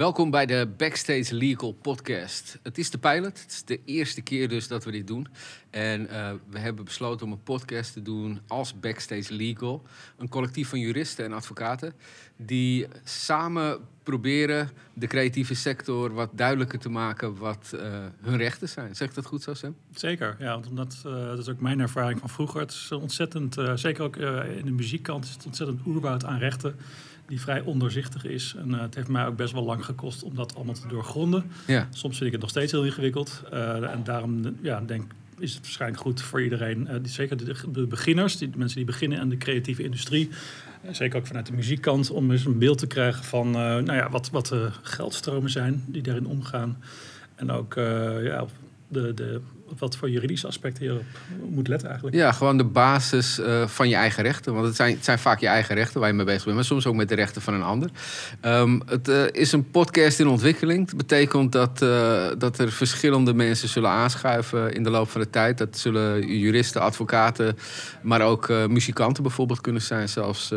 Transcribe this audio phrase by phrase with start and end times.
[0.00, 2.58] Welkom bij de Backstage Legal podcast.
[2.62, 3.40] Het is de pilot.
[3.42, 5.26] Het is de eerste keer dus dat we dit doen.
[5.70, 9.82] En uh, we hebben besloten om een podcast te doen als Backstage Legal.
[10.18, 11.92] Een collectief van juristen en advocaten
[12.36, 17.80] die samen proberen de creatieve sector wat duidelijker te maken wat uh,
[18.20, 18.96] hun rechten zijn.
[18.96, 19.76] Zeg ik dat goed zo, Sam?
[19.94, 20.52] Zeker, ja.
[20.52, 22.60] Want omdat, uh, dat is ook mijn ervaring van vroeger.
[22.60, 24.16] Het is ontzettend, zeker ook
[24.56, 26.76] in de muziekkant, is het ontzettend oerwoud aan rechten
[27.30, 28.54] die vrij onderzichtig is.
[28.58, 31.44] En uh, het heeft mij ook best wel lang gekost om dat allemaal te doorgronden.
[31.66, 31.88] Ja.
[31.90, 33.42] Soms vind ik het nog steeds heel ingewikkeld.
[33.52, 36.80] Uh, en daarom ja, denk is het waarschijnlijk goed voor iedereen.
[36.80, 40.30] Uh, die, zeker de, de, beginners, die, de mensen die beginnen in de creatieve industrie.
[40.90, 44.30] zeker ook vanuit de muziekkant, om eens een beeld te krijgen van nou ja, wat,
[44.30, 46.78] wat de geldstromen zijn die daarin omgaan.
[47.34, 47.74] En ook
[48.22, 48.46] ja,
[48.88, 49.40] de, de,
[49.78, 51.00] wat voor juridische aspecten je
[51.42, 52.16] op moet letten eigenlijk.
[52.16, 54.54] Ja, gewoon de basis uh, van je eigen rechten.
[54.54, 56.64] Want het zijn, het zijn vaak je eigen rechten waar je mee bezig bent, maar
[56.64, 57.90] soms ook met de rechten van een ander.
[58.42, 60.86] Um, het uh, is een podcast in ontwikkeling.
[60.86, 65.30] Dat betekent dat, uh, dat er verschillende mensen zullen aanschuiven in de loop van de
[65.30, 65.58] tijd.
[65.58, 67.58] Dat zullen juristen, advocaten,
[68.02, 70.52] maar ook muzikanten bijvoorbeeld kunnen zijn, zelfs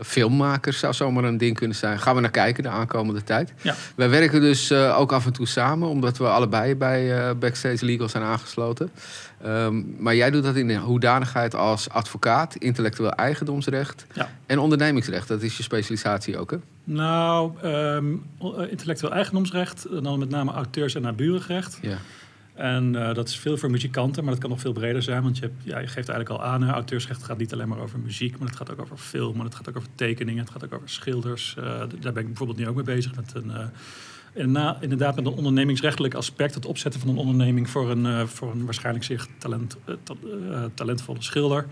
[0.00, 1.98] filmmakers zou zomaar een ding kunnen zijn.
[1.98, 3.52] Gaan we naar kijken de aankomende tijd.
[3.62, 3.74] Ja.
[3.94, 7.84] Wij werken dus uh, ook af en toe samen, omdat we allebei bij uh, Backstage
[7.84, 8.90] Legal zijn aangesloten.
[9.46, 14.30] Um, maar jij doet dat in de hoedanigheid als advocaat, intellectueel eigendomsrecht ja.
[14.46, 15.28] en ondernemingsrecht.
[15.28, 16.56] Dat is je specialisatie ook, hè?
[16.84, 18.24] Nou, um,
[18.70, 21.78] intellectueel eigendomsrecht, dan met name auteurs- en naburenrecht.
[21.82, 21.98] Ja.
[22.54, 25.22] En uh, dat is veel voor muzikanten, maar dat kan nog veel breder zijn.
[25.22, 27.78] Want je, hebt, ja, je geeft eigenlijk al aan, hè, auteursrecht gaat niet alleen maar
[27.78, 30.52] over muziek, maar het gaat ook over film, maar het gaat ook over tekeningen, het
[30.52, 31.56] gaat ook over schilders.
[31.58, 33.46] Uh, daar ben ik bijvoorbeeld nu ook mee bezig met een.
[33.46, 33.64] Uh,
[34.80, 39.04] inderdaad, met een ondernemingsrechtelijk aspect, het opzetten van een onderneming voor een, voor een waarschijnlijk
[39.04, 39.76] zeer talent,
[40.74, 41.66] talentvolle schilder.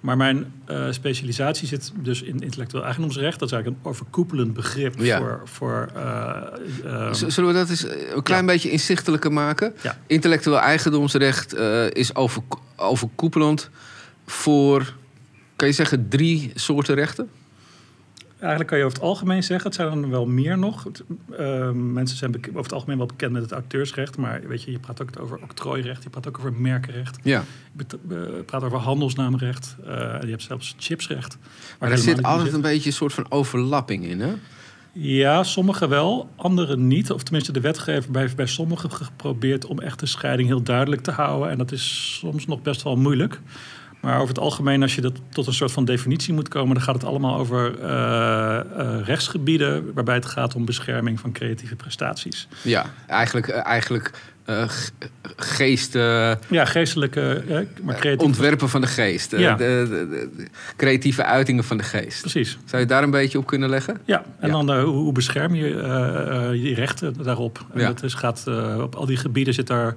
[0.00, 3.38] Maar mijn uh, specialisatie zit dus in intellectueel eigendomsrecht.
[3.38, 5.18] Dat is eigenlijk een overkoepelend begrip ja.
[5.18, 5.40] voor.
[5.44, 6.42] voor uh,
[6.84, 8.52] uh, Zullen we dat eens een klein ja.
[8.52, 9.74] beetje inzichtelijker maken?
[9.82, 9.98] Ja.
[10.06, 11.54] Intellectueel eigendomsrecht
[11.92, 12.42] is over,
[12.76, 13.70] overkoepelend
[14.26, 14.94] voor,
[15.56, 17.28] kan je zeggen, drie soorten rechten?
[18.38, 20.86] Eigenlijk kan je over het algemeen zeggen, het zijn er wel meer nog.
[21.40, 24.78] Uh, mensen zijn over het algemeen wel bekend met het auteursrecht, maar weet je, je
[24.78, 27.18] praat ook over octrooirecht, je praat ook over merkenrecht.
[27.22, 27.44] Ja.
[28.08, 29.88] Je praat over handelsnaamrecht, uh,
[30.20, 31.38] je hebt zelfs chipsrecht.
[31.78, 34.32] Maar er zit altijd een beetje een soort van overlapping in, hè?
[34.92, 37.10] Ja, sommige wel, andere niet.
[37.10, 41.10] Of tenminste, de wetgever heeft bij sommigen geprobeerd om echt de scheiding heel duidelijk te
[41.10, 41.50] houden.
[41.50, 43.40] En dat is soms nog best wel moeilijk.
[44.00, 46.82] Maar over het algemeen, als je dat tot een soort van definitie moet komen, dan
[46.82, 52.48] gaat het allemaal over uh, uh, rechtsgebieden waarbij het gaat om bescherming van creatieve prestaties.
[52.62, 54.10] Ja, eigenlijk, uh, eigenlijk
[55.36, 55.92] geest.
[56.48, 57.42] ja, geestelijke.
[57.82, 58.24] maar creatieve...
[58.24, 59.30] Ontwerpen van de geest.
[59.30, 59.54] Ja.
[59.54, 60.46] De, de, de,
[60.76, 62.20] creatieve uitingen van de geest.
[62.20, 62.58] Precies.
[62.64, 64.00] Zou je daar een beetje op kunnen leggen?
[64.04, 64.62] Ja, en ja.
[64.64, 65.66] dan hoe, hoe, bescherm je
[66.62, 67.66] je rechten daarop?
[67.72, 67.86] En ja.
[67.86, 68.44] dat is, gaat,
[68.80, 69.96] op al die gebieden zit daar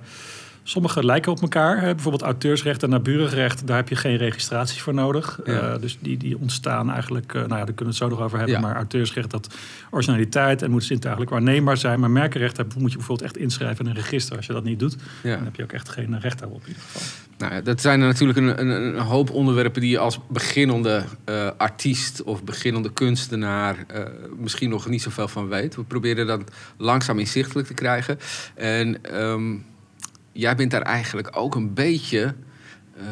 [0.70, 1.82] Sommige lijken op elkaar.
[1.82, 5.40] Bijvoorbeeld auteursrecht en naburenrecht, daar heb je geen registratie voor nodig.
[5.46, 8.22] Uh, dus die, die ontstaan eigenlijk, uh, nou ja, daar kunnen we het zo nog
[8.22, 8.56] over hebben.
[8.56, 8.62] Ja.
[8.62, 9.56] Maar auteursrecht, dat
[9.92, 12.00] originaliteit en moet zin eigenlijk waarneembaar zijn.
[12.00, 14.36] Maar merkenrecht moet je bijvoorbeeld echt inschrijven in een register.
[14.36, 15.36] Als je dat niet doet, ja.
[15.36, 17.02] dan heb je ook echt geen recht daarop in ieder geval.
[17.38, 21.50] Nou, dat zijn er natuurlijk een, een, een, hoop onderwerpen die je als beginnende uh,
[21.58, 23.86] artiest of beginnende kunstenaar
[24.38, 25.76] misschien nog niet zoveel van weet.
[25.76, 26.42] We proberen dat
[26.78, 28.20] langzaam inzichtelijk te krijgen.
[28.56, 29.66] En um,
[30.40, 32.34] jij bent daar eigenlijk ook een beetje
[32.98, 33.04] uh,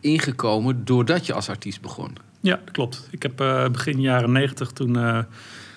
[0.00, 2.16] ingekomen doordat je als artiest begon.
[2.40, 3.08] Ja, dat klopt.
[3.10, 5.18] Ik heb uh, begin jaren negentig toen uh,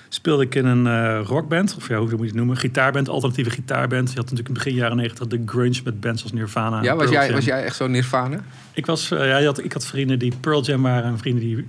[0.09, 4.09] speelde ik in een rockband, of ja, hoe moet je het noemen, gitaarband, alternatieve gitaarband.
[4.09, 6.81] Je had natuurlijk in begin jaren negentig de grunge met bands als Nirvana.
[6.81, 8.39] Ja, was jij, was jij echt zo Nirvana?
[8.73, 11.67] Ik, was, ja, had, ik had vrienden die Pearl Jam waren en vrienden die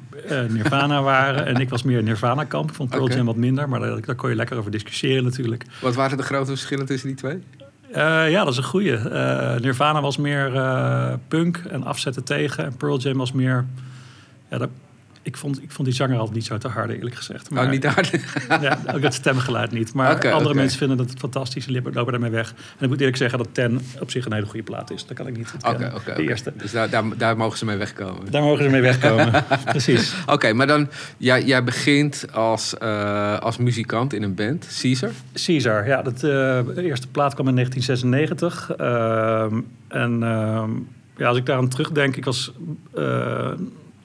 [0.49, 1.47] Nirvana waren.
[1.47, 2.69] En ik was meer Nirvana-kamp.
[2.69, 3.17] Ik vond Pearl okay.
[3.17, 5.65] Jam wat minder, maar daar, daar kon je lekker over discussiëren natuurlijk.
[5.81, 7.43] Wat waren de grote verschillen tussen die twee?
[7.91, 8.93] Uh, ja, dat is een goeie.
[8.93, 12.65] Uh, Nirvana was meer uh, punk en afzetten tegen.
[12.65, 13.67] En Pearl Jam was meer...
[14.51, 14.67] Ja,
[15.27, 17.51] ik vond, ik vond die zanger altijd niet zo te hard, eerlijk gezegd.
[17.51, 18.11] Maar, oh, niet hard?
[18.61, 19.95] ja, ook het stemgeluid niet.
[19.95, 20.61] Maar okay, andere okay.
[20.61, 21.67] mensen vinden dat het fantastisch.
[21.67, 22.51] En lopen daarmee weg.
[22.51, 25.07] En ik moet eerlijk zeggen dat Ten op zich een hele goede plaat is.
[25.07, 26.15] Dat kan ik niet Oké.
[26.17, 26.53] De eerste.
[26.57, 28.31] Dus daar, daar, daar, mogen ze mee wegkomen?
[28.31, 30.15] Daar mogen ze mee wegkomen, precies.
[30.27, 30.89] Oké, maar dan...
[31.17, 35.11] Jij, jij begint als, uh, als muzikant in een band, Caesar?
[35.33, 36.03] Caesar, ja.
[36.03, 38.73] Dat, uh, de eerste plaat kwam in 1996.
[38.81, 39.43] Uh,
[39.89, 40.71] en ehm,
[41.17, 42.17] ja, als ik daar aan terugdenk...
[42.17, 42.53] Ik was
[42.95, 43.51] eh,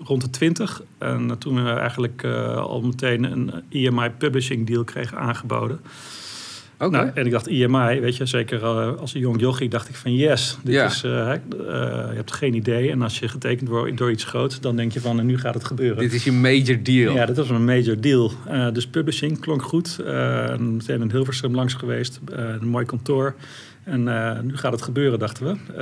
[0.03, 0.81] rond de 20.
[0.98, 5.80] En toen we eigenlijk uh, al meteen een EMI publishing deal kregen aangeboden.
[6.80, 6.89] Oké.
[6.92, 9.95] Nou, en ik dacht IMI, weet je, zeker uh, als een jong jochie dacht ik
[9.95, 10.86] van yes, dit Ja.
[10.86, 12.92] is, uh, je hebt geen idee.
[12.92, 15.53] En als je getekend wordt door iets groots, dan denk je van en nu gaat
[15.53, 15.98] het gebeuren.
[15.98, 17.13] Dit is je major deal.
[17.13, 18.31] Ja, dat was een major deal.
[18.74, 19.98] Dus publishing klonk goed.
[20.59, 23.36] Meteen in Hilversum langs geweest, een mooi kantoor.
[23.83, 24.03] En
[24.45, 25.74] nu gaat het gebeuren, dachten we.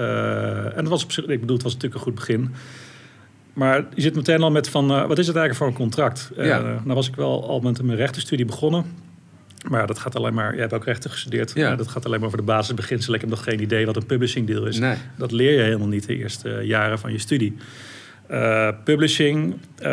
[0.76, 2.52] en dat was op zich, ik bedoel, het was natuurlijk een goed begin.
[3.54, 6.32] Maar je zit meteen al met van, wat is het eigenlijk voor een contract?
[6.36, 6.60] Ja.
[6.62, 8.86] nou was ik wel al met mijn rechtenstudie begonnen.
[9.68, 11.52] Maar dat gaat alleen maar, jij hebt ook rechten gestudeerd.
[11.56, 11.76] Ja.
[11.76, 13.16] dat gaat alleen maar over de basisbeginselen.
[13.16, 14.80] Ik heb nog geen idee wat een publishing deal is.
[14.80, 14.96] Nee.
[15.18, 17.58] Dat leer je helemaal niet de eerste jaren van je studie.
[18.32, 19.56] Uh, publishing.
[19.82, 19.90] Uh,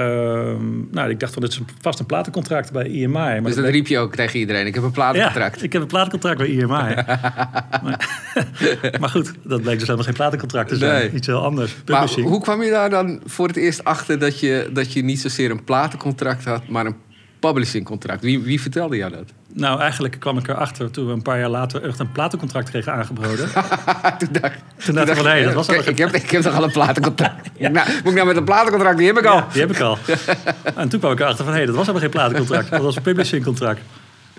[0.91, 3.09] nou, ik dacht van dit is vast een platencontract bij IMI.
[3.09, 4.67] Maar dus dat riep je ook tegen iedereen.
[4.67, 5.59] Ik heb een platencontract.
[5.59, 6.67] Ja, ik heb een platencontract bij IMI.
[7.83, 7.99] maar,
[9.01, 11.01] maar, goed, dat bleek dus helemaal geen platencontract te zijn.
[11.01, 11.13] Nee.
[11.13, 11.75] Iets heel anders.
[11.87, 12.29] Maar Publishing.
[12.29, 15.51] hoe kwam je daar dan voor het eerst achter dat je, dat je niet zozeer
[15.51, 16.97] een platencontract had, maar een
[17.41, 18.23] publishingcontract?
[18.23, 19.33] Wie, wie vertelde jou dat?
[19.57, 22.93] Nou, eigenlijk kwam ik erachter toen we een paar jaar later echt een platencontract kregen
[22.93, 23.49] aangeboden.
[24.19, 26.55] toen dacht, toen dacht ik van, hé, dat was ik, ik, heb, ik heb toch
[26.55, 27.51] al een platencontract?
[27.59, 27.69] ja.
[27.69, 28.99] nou, moet ik nou met een platencontract?
[28.99, 29.37] Die heb ik al.
[29.37, 29.99] Ja, die heb ik al.
[30.75, 32.71] en toen kwam ik erachter van, hé, dat was helemaal geen platencontract.
[32.71, 33.81] Dat was een publishingcontract.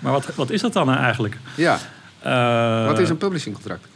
[0.00, 1.36] Maar wat, wat is dat dan nou eigenlijk?
[1.54, 1.78] Ja.
[2.26, 3.86] Uh, wat is een publishingcontract?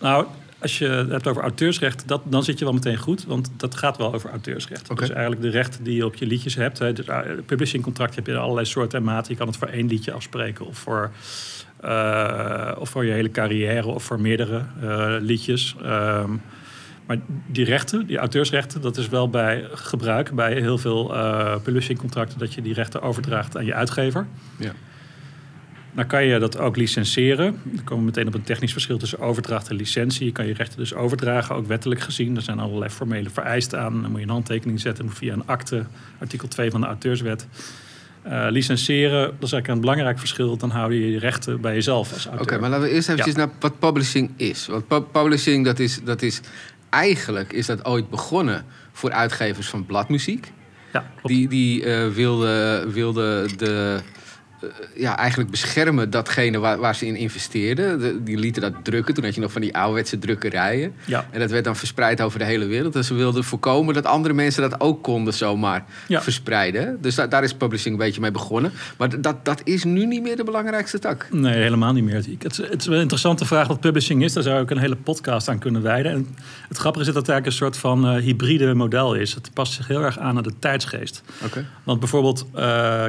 [0.00, 0.26] Nou,
[0.64, 3.24] als je het hebt over auteursrecht, dat, dan zit je wel meteen goed.
[3.24, 4.90] Want dat gaat wel over auteursrecht.
[4.90, 4.96] Okay.
[5.06, 6.78] Dus eigenlijk de rechten die je op je liedjes hebt.
[6.78, 9.32] Hè, dus, uh, publishingcontract heb je allerlei soorten en maten.
[9.32, 11.10] Je kan het voor één liedje afspreken of voor,
[11.84, 15.76] uh, of voor je hele carrière of voor meerdere uh, liedjes.
[15.84, 16.42] Um,
[17.06, 21.14] maar die rechten, die auteursrechten, dat is wel bij gebruik bij heel veel
[21.62, 24.26] publishingcontracten dat je die rechten overdraagt aan je uitgever.
[24.58, 24.72] Ja.
[25.94, 27.60] Dan kan je dat ook licenseren.
[27.62, 30.26] Dan komen we meteen op een technisch verschil tussen overdracht en licentie.
[30.26, 32.36] Je kan je rechten dus overdragen, ook wettelijk gezien.
[32.36, 34.02] Er zijn allerlei formele vereisten aan.
[34.02, 35.84] Dan moet je een handtekening zetten via een akte,
[36.18, 37.46] artikel 2 van de auteurswet.
[38.26, 40.56] Uh, licenseren, dat is eigenlijk een belangrijk verschil.
[40.56, 42.32] Dan hou je je rechten bij jezelf als auteur.
[42.32, 43.36] Oké, okay, maar laten we eerst even ja.
[43.36, 44.66] naar wat publishing is.
[44.66, 46.40] Want pu publishing, dat is, dat is...
[46.88, 50.52] Eigenlijk is dat ooit begonnen voor uitgevers van bladmuziek.
[50.92, 54.00] Ja, die die uh, wilden wilde de
[54.96, 57.98] ja, eigenlijk beschermen datgene waar, waar ze in investeerden.
[57.98, 59.14] De, die lieten dat drukken.
[59.14, 60.94] Toen had je nog van die ouderwetse drukkerijen.
[61.04, 61.26] Ja.
[61.30, 62.96] En dat werd dan verspreid over de hele wereld.
[62.96, 66.22] En ze wilden voorkomen dat andere mensen dat ook konden zomaar Ja.
[66.22, 66.98] verspreiden.
[67.00, 68.72] Dus da daar is publishing een beetje mee begonnen.
[68.96, 71.26] Maar dat, dat is nu niet meer de belangrijkste tak.
[71.30, 72.14] Nee, helemaal niet meer.
[72.14, 74.32] Het is, het is wel een interessante vraag wat publishing is.
[74.32, 76.12] Daar zou ik een hele podcast aan kunnen wijden.
[76.12, 76.36] En
[76.68, 79.34] het grappige is dat het eigenlijk een soort van uh, hybride model is.
[79.34, 81.22] Het past zich heel erg aan aan de tijdsgeest.
[81.44, 81.66] Oké.
[81.84, 82.60] Want bijvoorbeeld, uh,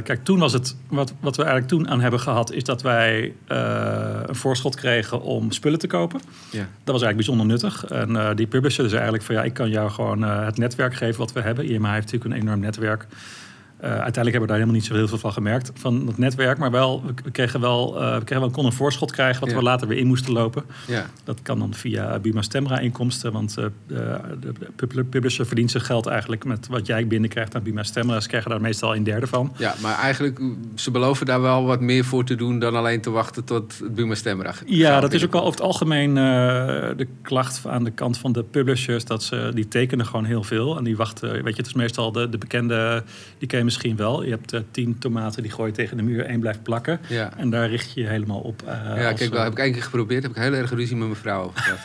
[0.04, 3.34] kijk, toen was het, wat, wat we eigenlijk toen aan hebben gehad, is dat wij
[3.52, 6.20] uh, een voorschot kregen om spullen te kopen.
[6.50, 6.68] Ja.
[6.84, 7.86] Dat was eigenlijk bijzonder nuttig.
[7.86, 10.96] En uh, die publisher dus eigenlijk van ja, ik kan jou gewoon uh, het netwerk
[10.96, 11.66] geven wat we hebben.
[11.66, 13.08] IMA heeft natuurlijk een enorm netwerk.
[13.76, 16.58] Uh, uiteindelijk hebben we daar helemaal niet zo heel veel van gemerkt, van het netwerk.
[16.58, 19.56] Maar wel, we kregen wel, uh, we kregen wel kon een voorschot krijgen, wat Ja.
[19.56, 20.64] we later weer in moesten lopen.
[20.88, 21.06] Ja.
[21.24, 25.84] Dat kan dan via Buma Stemra inkomsten, want uh, de, de pub- publisher verdient zijn
[25.84, 28.20] geld eigenlijk met wat jij binnenkrijgt aan Buma Stemra.
[28.20, 29.54] Ze krijgen daar meestal een derde van.
[29.58, 30.40] Ja, maar eigenlijk,
[30.76, 33.96] ze beloven daar wel wat meer voor te doen dan alleen te wachten tot het
[33.96, 38.18] Buma Stemra Ja, dat is ook wel over het algemeen de klacht aan de kant
[38.18, 39.06] van de publishers.
[39.06, 40.78] Dat ze, die tekenen gewoon heel veel.
[40.78, 43.04] En die wachten, weet je, het is meestal de, de bekende,
[43.38, 44.24] die misschien wel.
[44.24, 47.00] Je hebt uh, tien tomaten die gooi je tegen de muur, één blijft plakken.
[47.08, 47.38] Ja.
[47.38, 48.62] En daar richt je je helemaal op.
[48.66, 50.24] Uh, Ja, als, kijk, wel, heb ik één keer geprobeerd.
[50.24, 51.80] Heb ik heel erg ruzie met mijn vrouw over gehad.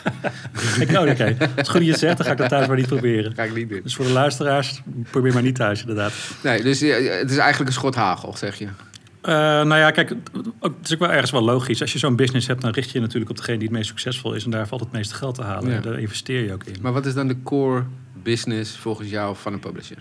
[0.89, 1.11] ik oké.
[1.11, 1.35] Okay.
[1.39, 3.35] Als het goed je het zegt, dan ga ik dat thuis maar niet proberen.
[3.35, 3.79] ga ik niet doen.
[3.83, 6.13] Dus voor de luisteraars, probeer maar niet thuis, inderdaad.
[6.43, 8.67] Nee, dus ja, het is eigenlijk een schot hagel, zeg je.
[9.25, 10.09] Uh, nou ja, kijk,
[10.59, 11.81] het is ook wel ergens wel logisch.
[11.81, 13.89] Als je zo'n business hebt, dan richt je je natuurlijk op degene die het meest
[13.89, 14.43] succesvol is.
[14.43, 15.69] En daar valt het meeste geld te halen.
[15.69, 15.75] Ja.
[15.75, 16.75] En daar investeer je ook in.
[16.81, 17.83] Maar wat is dan de core
[18.23, 19.97] business volgens jou van een publisher?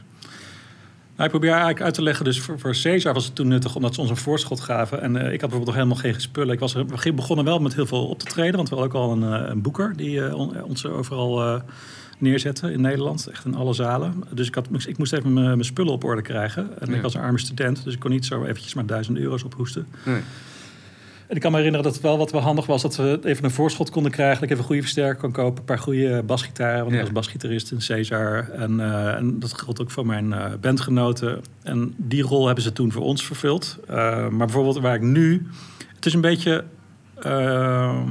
[1.21, 3.77] Nou, ik probeer eigenlijk uit te leggen, dus voor, voor Cesar was het toen nuttig
[3.77, 5.01] omdat ze ons een voorschot gaven.
[5.01, 6.55] En uh, ik had bijvoorbeeld nog helemaal geen spullen.
[6.55, 9.03] Ik was we begonnen wel met heel veel op te treden, want we hadden ook
[9.03, 11.63] al een, uh, een boeker die uh, on, ons overal
[12.19, 14.15] neerzetten in Nederland, echt in alle zalen.
[14.33, 16.81] Dus ik, had, ik moest even mijn spullen op orde krijgen.
[16.81, 16.97] En Ja.
[16.97, 19.87] ik was een arme student, dus ik kon niet zo eventjes maar duizend euro's ophoesten.
[20.05, 20.21] Nee.
[21.31, 23.45] En ik kan me herinneren dat het wel wat wel handig was dat we even
[23.45, 24.35] een voorschot konden krijgen.
[24.35, 26.79] Dat ik even een goede versterker kon kopen, een paar goede basgitaren.
[26.81, 26.97] Want Ja.
[26.99, 28.49] ik was basgitarist in Cesar.
[28.51, 31.41] En, uh, en dat geldt ook voor mijn uh, bandgenoten.
[31.63, 33.79] En die rol hebben ze toen voor ons vervuld.
[33.91, 33.97] Uh,
[34.29, 35.47] maar bijvoorbeeld waar ik nu...
[35.95, 36.65] Het is een beetje...
[37.19, 38.09] ehm,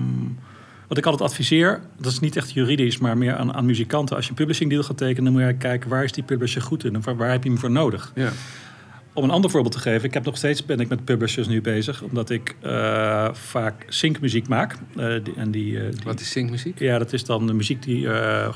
[0.87, 4.15] wat ik altijd adviseer, dat is niet echt juridisch, maar meer aan, aan muzikanten.
[4.15, 6.61] Als je een publishing deal gaat tekenen, dan moet je kijken waar is die publisher
[6.61, 8.11] goed in en waar, waar heb je hem voor nodig.
[8.15, 8.29] Ja.
[9.13, 11.61] Om een ander voorbeeld te geven, ik heb nog steeds ben ik met publishers nu
[11.61, 14.75] bezig, omdat ik uh, vaak syncmuziek maak.
[14.97, 16.79] Uh, die, en die, uh, die, Wat is syncmuziek?
[16.79, 18.07] Ja, dat is dan de muziek die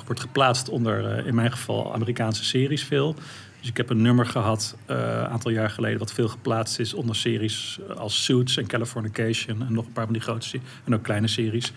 [0.06, 3.16] wordt geplaatst onder, in mijn geval, Amerikaanse series veel.
[3.60, 7.16] Dus ik heb een nummer gehad een aantal jaar geleden, wat veel geplaatst is onder
[7.16, 11.04] series als Suits en Californication en nog een paar van die grote series en ook
[11.04, 11.74] kleine series.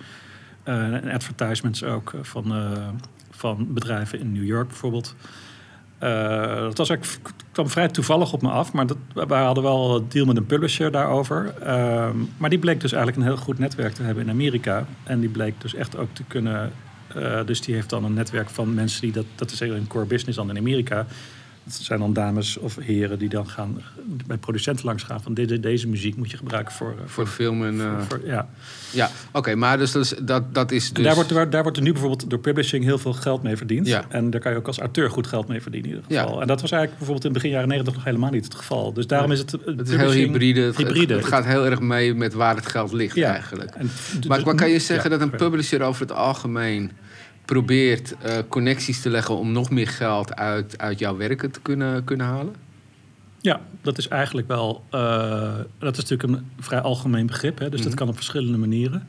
[0.64, 2.54] en advertisements ook van,
[3.30, 5.14] van bedrijven in New York bijvoorbeeld.
[6.02, 7.04] Uh, dat was ook,
[7.52, 10.46] kwam vrij toevallig op me af, maar dat, we hadden wel een deal met een
[10.46, 11.54] publisher daarover.
[11.60, 14.86] Uh, maar die bleek dus eigenlijk een heel goed netwerk te hebben in Amerika.
[15.02, 16.72] En die bleek dus echt ook te kunnen.
[17.16, 20.04] Uh, dus die heeft dan een netwerk van mensen die dat, dat is een core
[20.04, 21.06] business dan in Amerika.
[21.66, 23.82] Het zijn dan dames of heren die dan gaan
[24.26, 26.94] bij producenten langs gaan van deze, deze muziek moet je gebruiken voor...
[26.98, 27.74] Voor, voor film en...
[27.74, 28.00] Uh...
[28.08, 28.48] Voor, ja,
[28.90, 31.04] ja oké, maar dus dat is, dat, dat is dus...
[31.04, 33.86] daar, wordt, daar wordt er nu bijvoorbeeld door publishing heel veel geld mee verdiend.
[33.86, 34.04] Ja.
[34.08, 36.34] En daar kan je ook als auteur goed geld mee verdienen in ieder geval.
[36.34, 36.40] Ja.
[36.40, 38.92] En dat was eigenlijk bijvoorbeeld in begin jaren 90 nog helemaal niet het geval.
[38.92, 39.52] Dus daarom is het...
[39.52, 40.60] Het is heel hybride.
[40.60, 41.14] Het, hybride.
[41.14, 43.70] Het, gaat heel erg mee met waar het geld ligt eigenlijk.
[43.70, 43.90] En,
[44.28, 46.90] maar, maar kan je zeggen dat een publisher over het algemeen
[47.46, 52.04] probeert uh, connecties te leggen om nog meer geld uit, uit jouw werken te kunnen,
[52.04, 52.54] kunnen halen?
[53.40, 54.84] Ja, dat is eigenlijk wel.
[54.90, 57.98] Uh, dat is natuurlijk een vrij algemeen begrip, hè, dus dat mhm.
[57.98, 59.06] kan op verschillende manieren.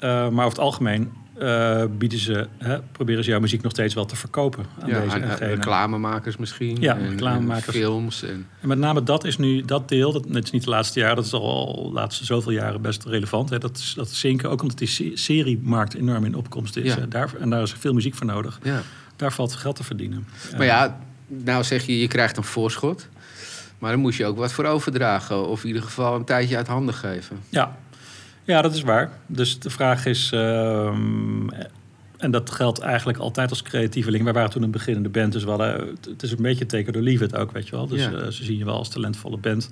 [0.00, 3.94] Uh, maar over het algemeen uh, bieden ze, hè, proberen ze jouw muziek nog steeds
[3.94, 6.76] wel te verkopen aan ja, deze reclamemakers misschien.
[6.80, 7.76] Ja, en, reclamemakers.
[7.76, 8.22] films.
[8.22, 8.46] En...
[8.60, 8.68] en...
[8.68, 11.32] met name dat is nu, dat deel, dat, is niet de laatste jaar, dat is
[11.32, 13.50] al de laatste zoveel jaren best relevant.
[13.50, 16.94] Hè, dat, is, dat zinken, ook omdat die seriemarkt enorm in opkomst is.
[16.94, 17.06] Ja.
[17.08, 18.58] Daar, en daar is veel muziek voor nodig.
[18.62, 18.82] Ja.
[19.16, 20.26] Daar valt geld te verdienen.
[20.56, 23.08] Maar ja, nou zeg je, je krijgt een voorschot.
[23.78, 25.48] Maar dan moet je ook wat voor overdragen.
[25.48, 27.38] Of in ieder geval een tijdje uit handen geven.
[27.48, 27.76] Ja,
[28.44, 29.10] ja, dat is waar.
[29.26, 31.48] Dus de vraag is, ehm,
[32.16, 34.24] en dat geldt eigenlijk altijd als creatieveling.
[34.24, 37.02] Wij waren toen een beginnende band, dus we hadden, het is een beetje teken door
[37.02, 37.86] leave it ook, weet je wel.
[37.86, 38.10] Dus ja.
[38.10, 39.70] uh, ze zien je wel als talentvolle band.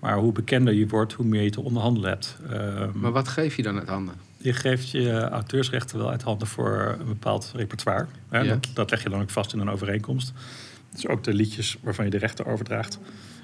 [0.00, 2.36] Maar hoe bekender je wordt, hoe meer je te onderhandelen hebt.
[2.50, 4.14] Ehm, maar wat geef je dan uit handen?
[4.36, 8.06] Je geeft je auteursrechten wel uit handen voor een bepaald repertoire.
[8.28, 8.48] Hè?
[8.48, 10.32] Dat, dat, leg je dan ook vast in een overeenkomst.
[10.92, 12.98] Dus ook de liedjes waarvan je de rechten overdraagt.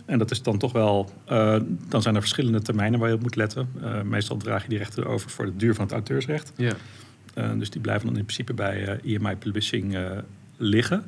[0.05, 1.57] En dat is dan toch wel, uh,
[1.89, 3.69] dan zijn er verschillende termijnen waar je op moet letten.
[3.83, 6.53] Uh, meestal draag je die rechten over voor de duur van het auteursrecht.
[6.57, 6.73] Ja.
[7.35, 9.97] Uh, dus die blijven dan in principe bij EMI Publishing
[10.57, 11.05] liggen.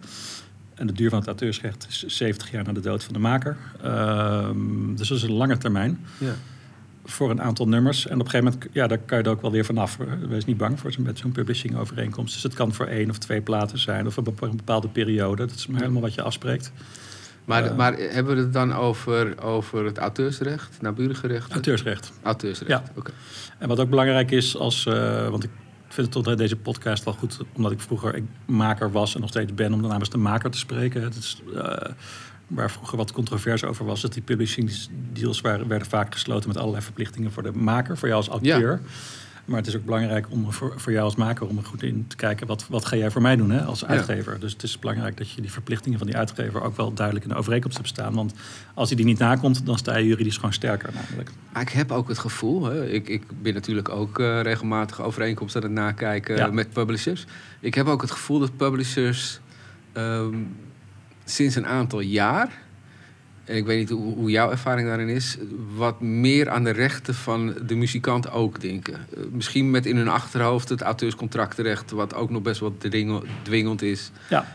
[0.74, 3.56] En de duur van het auteursrecht is 70 jaar na de dood van de maker.
[3.82, 5.98] Ehm, dus dat is een lange termijn.
[6.18, 6.34] Ja.
[7.04, 8.06] Voor een aantal nummers.
[8.06, 9.98] En op een gegeven moment, ja, daar kan je er ook wel weer vanaf.
[10.28, 12.34] Wees niet bang voor zo'n, met zo'n publishing overeenkomst.
[12.34, 15.46] Dus het kan voor één of twee platen zijn of een bepaalde periode.
[15.46, 16.72] Dat is maar helemaal wat je afspreekt.
[17.44, 21.52] Maar, maar hebben we het dan over, over het auteursrecht, naburengerecht?
[21.52, 22.12] Auteursrecht.
[22.22, 22.82] Auteursrecht, ja.
[22.96, 23.10] oké.
[23.58, 25.50] En wat ook belangrijk is, als, uh, want ik
[25.88, 29.54] vind het tot deze podcast wel goed, omdat ik vroeger maker was en nog steeds
[29.54, 31.02] ben, om de namens de maker te spreken.
[31.02, 31.74] Het is, uh,
[32.46, 34.72] waar vroeger wat controverse over was, dat die publishing
[35.12, 38.80] deals waren, werden vaak gesloten met allerlei verplichtingen voor de maker, voor jou als auteur.
[38.82, 38.88] Ja.
[39.44, 42.04] Maar het is ook belangrijk om voor, voor jou als maker om er goed in
[42.08, 42.46] te kijken.
[42.46, 44.40] Wat, wat ga jij voor mij doen hè, als uitgever?
[44.40, 47.32] Dus het is belangrijk dat je die verplichtingen van die uitgever ook wel duidelijk in
[47.32, 48.14] de overeenkomst hebt staan.
[48.14, 48.34] Want
[48.74, 51.30] als hij die niet nakomt, dan sta je juridisch gewoon sterker namelijk.
[51.52, 55.56] Maar ik heb ook het gevoel, hè, ik, ik ben natuurlijk ook uh, regelmatig overeenkomst
[55.56, 57.26] aan het nakijken met publishers.
[57.60, 59.40] Ik heb ook het gevoel dat publishers
[59.92, 60.36] ehm,
[61.24, 62.62] sinds een aantal jaar
[63.44, 65.36] en ik weet niet hoe, hoe, jouw ervaring daarin is,
[65.76, 68.94] wat meer aan de rechten van de muzikant ook denken.
[68.94, 72.76] Eh, misschien met in hun achterhoofd het auteurscontractenrecht, wat ook nog best wel
[73.42, 74.10] dwingend is.
[74.28, 74.46] Ja.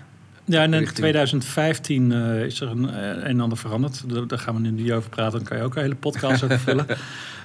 [0.45, 4.03] Ja, en in 2015 uh, is er een, uh, een en ander veranderd.
[4.29, 6.59] Daar gaan we nu niet over praten, dan kan je ook een hele podcast over
[6.59, 6.85] vullen.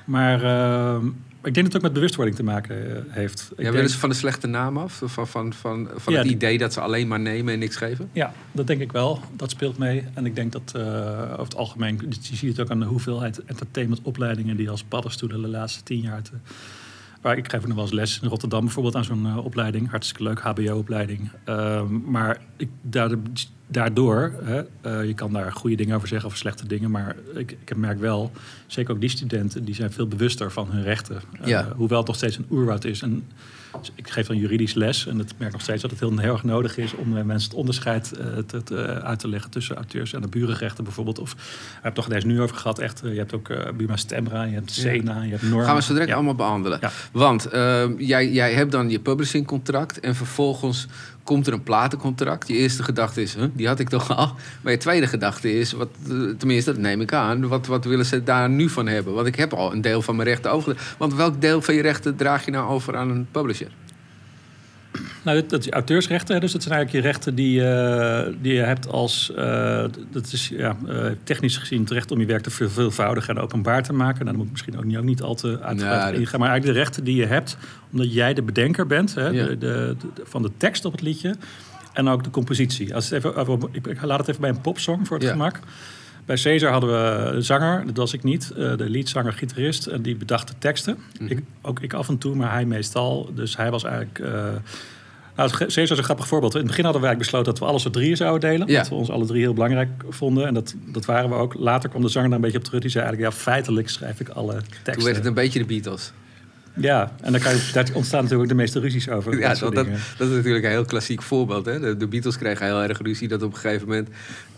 [0.04, 0.96] Maar uh,
[1.44, 3.50] ik denk dat het ook met bewustwording te maken eh, heeft.
[3.56, 5.02] Ik ja, willen ze van de slechte naam af?
[5.04, 8.08] Van, van, van, van het idee dat ze alleen maar nemen en niks geven?
[8.12, 9.20] Ja, dat denk ik wel.
[9.32, 10.04] Dat speelt mee.
[10.14, 10.82] En ik denk dat uh,
[11.22, 12.00] over het algemeen...
[12.20, 14.56] Je ziet het ook aan de hoeveelheid entertainmentopleidingen...
[14.56, 16.22] die als paddenstoelen de laatste tien jaar...
[16.22, 16.30] Te,
[17.20, 19.90] waar ik geef nog wel eens les in Rotterdam bijvoorbeeld aan zo'n uh, opleiding.
[19.90, 21.30] Hartstikke leuk, hbo-opleiding.
[21.44, 23.10] Ehm, maar ik, daar,
[23.66, 27.56] daardoor, hè, uh, je kan daar goede dingen over zeggen of slechte dingen, maar ik,
[27.64, 28.32] ik merk wel,
[28.66, 31.20] zeker ook die studenten, die zijn veel bewuster van hun rechten.
[31.40, 31.72] Uh, ja.
[31.76, 33.02] Hoewel het nog steeds een oerwoud is.
[33.02, 33.24] En
[33.80, 36.32] dus ik geef dan juridisch les en het merk nog steeds dat het heel, heel
[36.32, 40.12] erg nodig is om mensen het onderscheid uh, te, te, uit te leggen tussen auteurs
[40.12, 41.18] en de burenrechten bijvoorbeeld.
[41.18, 41.38] Of we
[41.72, 43.00] hebben toch deze nu over gehad, echt.
[43.04, 45.64] je hebt ook uh, Buma Stemra, je hebt Sena, je hebt Norma.
[45.64, 46.80] Gaan we zo direct allemaal behandelen.
[47.12, 50.86] Want ehm, jij, jij hebt dan je publishing contract en vervolgens
[51.24, 52.48] komt er een platencontract.
[52.48, 54.34] Je eerste gedachte is, huh, die had ik toch al.
[54.60, 58.06] Maar je tweede gedachte is, wat, eh, tenminste dat neem ik aan, wat, wat willen
[58.06, 59.14] ze daar nu van hebben?
[59.14, 60.94] Want ik heb al een deel van mijn rechten over.
[60.98, 63.63] Want welk deel van je rechten draag je nou over aan een publisher?
[65.22, 66.40] Nou, dat, dat is auteursrechten.
[66.40, 69.32] Dus dat zijn eigenlijk je rechten die, uh, die je hebt als...
[69.36, 73.42] Uh, dat is ja, uh, technisch gezien het recht om je werk te verveelvoudigen en
[73.42, 74.24] openbaar te maken.
[74.24, 76.40] Nou, daar moet ik misschien ook niet, ook niet al te uitgebreid nee, ingaan.
[76.40, 77.56] Maar eigenlijk de rechten die je hebt
[77.92, 79.46] omdat jij de bedenker bent hè, ja.
[79.46, 81.34] de, de, de, van de tekst op het liedje.
[81.92, 82.94] En ook de compositie.
[82.94, 85.32] Als het even, ik, ik laat het even bij een popsong voor het ja.
[85.32, 85.60] gemak.
[86.24, 90.16] Bij Caesar hadden we een zanger, dat was ik niet, de leadzanger, gitarist, en die
[90.16, 90.98] bedacht de teksten.
[91.18, 91.26] -hmm.
[91.26, 93.30] ik, ook ik af en toe, maar hij meestal.
[93.34, 94.18] Dus hij was eigenlijk.
[94.18, 94.28] Uh,
[95.36, 96.52] nou, Caesar is een grappig voorbeeld.
[96.52, 98.68] In het begin hadden we eigenlijk besloten dat we alles op drieën zouden delen.
[98.68, 98.78] Ja.
[98.78, 100.46] Dat we ons alle drie heel belangrijk vonden.
[100.46, 101.54] En dat, dat waren we ook.
[101.54, 102.80] Later kwam de zanger daar een beetje op terug.
[102.80, 104.92] Die zei eigenlijk, ja, feitelijk schrijf ik alle teksten.
[104.92, 106.12] Toen werd het een beetje de Beatles.
[106.76, 109.38] Ja, en dan kan je, daar ontstaan natuurlijk ook de meeste ruzies over.
[109.38, 109.86] Ja, dat, dat,
[110.18, 111.66] dat, is natuurlijk een heel klassiek voorbeeld.
[111.66, 111.80] Hè?
[111.80, 114.08] De, de, Beatles kregen heel erg ruzie dat op een gegeven moment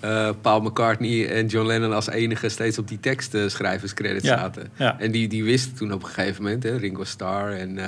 [0.05, 4.69] uh, Paul McCartney en John Lennon als enige steeds op die tekstschrijverscredits ja, zaten.
[4.77, 5.01] Ja.
[5.01, 7.87] En die, die wisten toen op een gegeven moment, hè, Ringo Starr en uh,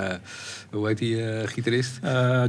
[0.71, 1.99] hoe heet die uh, gitarist?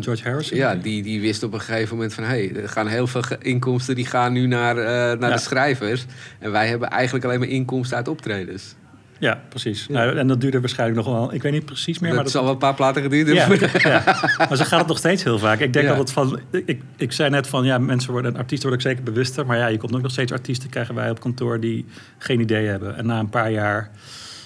[0.00, 0.56] George Harrison.
[0.56, 3.22] Ja, die, die wist op een gegeven moment van hé, hey, er gaan heel veel
[3.38, 5.34] inkomsten die gaan nu naar, naar ja.
[5.34, 6.04] de schrijvers.
[6.38, 8.74] En wij hebben eigenlijk alleen maar inkomsten uit optredens.
[9.20, 9.86] Ja, precies.
[9.88, 9.94] Ja.
[9.94, 12.08] Nou, en dat duurde waarschijnlijk nog wel, ik weet niet precies meer.
[12.08, 13.70] Dat, maar dat zal wel een paar platen geduurd hebben.
[13.82, 14.02] Ja, ja.
[14.48, 15.58] Maar zo gaat het nog steeds heel vaak.
[15.58, 18.92] Ik denk altijd van, ik, ik zei net van, ja, mensen worden, artiesten worden ook
[18.92, 19.46] zeker bewuster.
[19.46, 21.86] Maar ja, je komt ook nog steeds artiesten, krijgen wij op kantoor, die
[22.18, 22.96] geen idee hebben.
[22.96, 23.90] En na een paar jaar,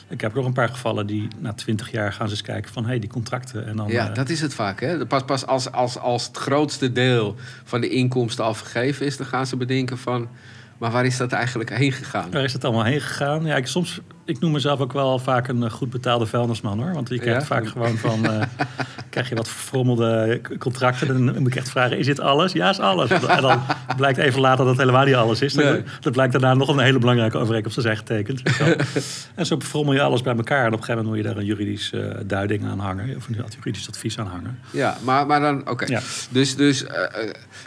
[0.08, 2.82] ik heb nog een paar gevallen die na twintig jaar gaan ze eens kijken van,
[2.82, 3.66] hé, hey, die contracten.
[3.66, 4.80] En dan, ja, uh, dat is het vaak.
[4.80, 5.06] Hè?
[5.06, 9.26] Pas, pas als, als, als het grootste deel van de inkomsten al vergeven is, dan
[9.26, 10.28] gaan ze bedenken van...
[10.78, 12.30] Maar waar is dat eigenlijk heen gegaan?
[12.30, 13.44] Waar is het allemaal heen gegaan?
[13.44, 16.92] Ja, ik, soms, ik noem mezelf ook wel vaak een goed betaalde vuilnisman hoor.
[16.92, 17.46] Want je krijgt ja?
[17.46, 18.24] vaak gewoon van.
[18.24, 18.42] Uh,
[19.10, 21.08] krijg je wat verfrommelde contracten.
[21.08, 22.52] En dan moet ik echt vragen: is dit alles?
[22.52, 23.10] Ja, is alles.
[23.34, 23.60] En dan
[23.96, 25.52] blijkt even later dat het helemaal niet alles is.
[25.52, 25.82] Dan, nee.
[26.00, 28.42] dan blijkt daarna nog een hele belangrijke overeenkomst te zijn getekend.
[29.34, 30.66] en zo frommel je alles bij elkaar.
[30.66, 33.16] En op een gegeven moment moet je daar een juridische uh, duiding aan hangen.
[33.16, 34.58] Of een juridisch advies aan hangen.
[34.70, 35.70] Ja, maar, maar dan, oké.
[35.70, 35.88] Okay.
[35.88, 36.00] Ja.
[36.30, 36.88] Dus, dus uh,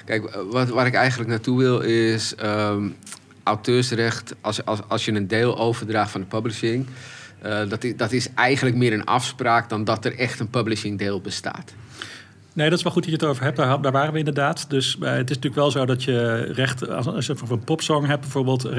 [0.05, 2.33] kijk, wat, waar ik eigenlijk naartoe wil is.
[2.43, 2.95] Um,
[3.47, 6.87] auteursrecht, als, als, als je een deel overdraagt van de publishing,
[7.45, 10.97] uh, dat, is, dat is eigenlijk meer een afspraak dan dat er echt een publishing
[10.97, 11.73] deel bestaat.
[12.57, 13.57] Nee, dat is wel goed dat je het over hebt.
[13.57, 14.69] Daar, daar waren we inderdaad.
[14.69, 18.07] Dus uh, het is natuurlijk wel zo dat je rechten, als, als je een popsong
[18.07, 18.73] hebt bijvoorbeeld, uh,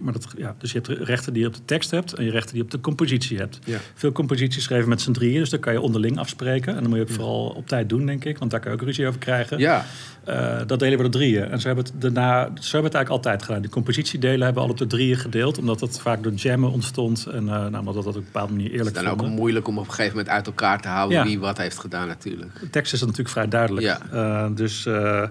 [0.00, 2.30] maar dat, ja, dus je hebt rechten die je op de tekst hebt en je
[2.30, 3.58] rechten die je op de compositie hebt.
[3.64, 3.78] Ja.
[3.94, 6.74] Veel composities schrijven met z'n drieën, dus daar kan je onderling afspreken.
[6.74, 8.76] En dan moet je het vooral op tijd doen, denk ik, want daar kan je
[8.76, 9.58] ook ruzie over krijgen.
[9.58, 9.84] Ja.
[10.28, 11.44] Uh, dat delen we de drieën.
[11.44, 13.62] En ze hebben het daarna, zo hebben het eigenlijk altijd gedaan.
[13.62, 17.26] Die compositiedelen hebben we al op de drieën gedeeld, omdat het vaak door jammen ontstond.
[17.26, 18.96] En nou, omdat dat op een bepaalde manier eerlijk is.
[18.96, 21.24] Het is dan ook moeilijk om op een gegeven moment uit elkaar te houden ja.
[21.24, 22.51] wie wat heeft gedaan natuurlijk.
[22.60, 23.86] De tekst is natuurlijk vrij duidelijk.
[23.86, 24.00] Ja.
[24.12, 25.26] Uh, dus, uh,